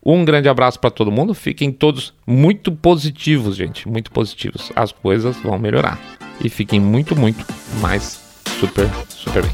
Um 0.05 0.25
grande 0.25 0.49
abraço 0.49 0.79
para 0.79 0.91
todo 0.91 1.11
mundo. 1.11 1.33
Fiquem 1.33 1.71
todos 1.71 2.13
muito 2.25 2.71
positivos, 2.71 3.55
gente. 3.55 3.87
Muito 3.87 4.11
positivos. 4.11 4.71
As 4.75 4.91
coisas 4.91 5.37
vão 5.37 5.57
melhorar. 5.57 5.97
E 6.43 6.49
fiquem 6.49 6.79
muito, 6.79 7.15
muito 7.15 7.45
mais 7.79 8.21
super, 8.59 8.89
super 9.09 9.43
bem. 9.43 9.51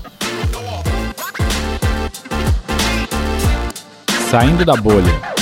Saindo 4.29 4.65
da 4.65 4.75
bolha. 4.75 5.32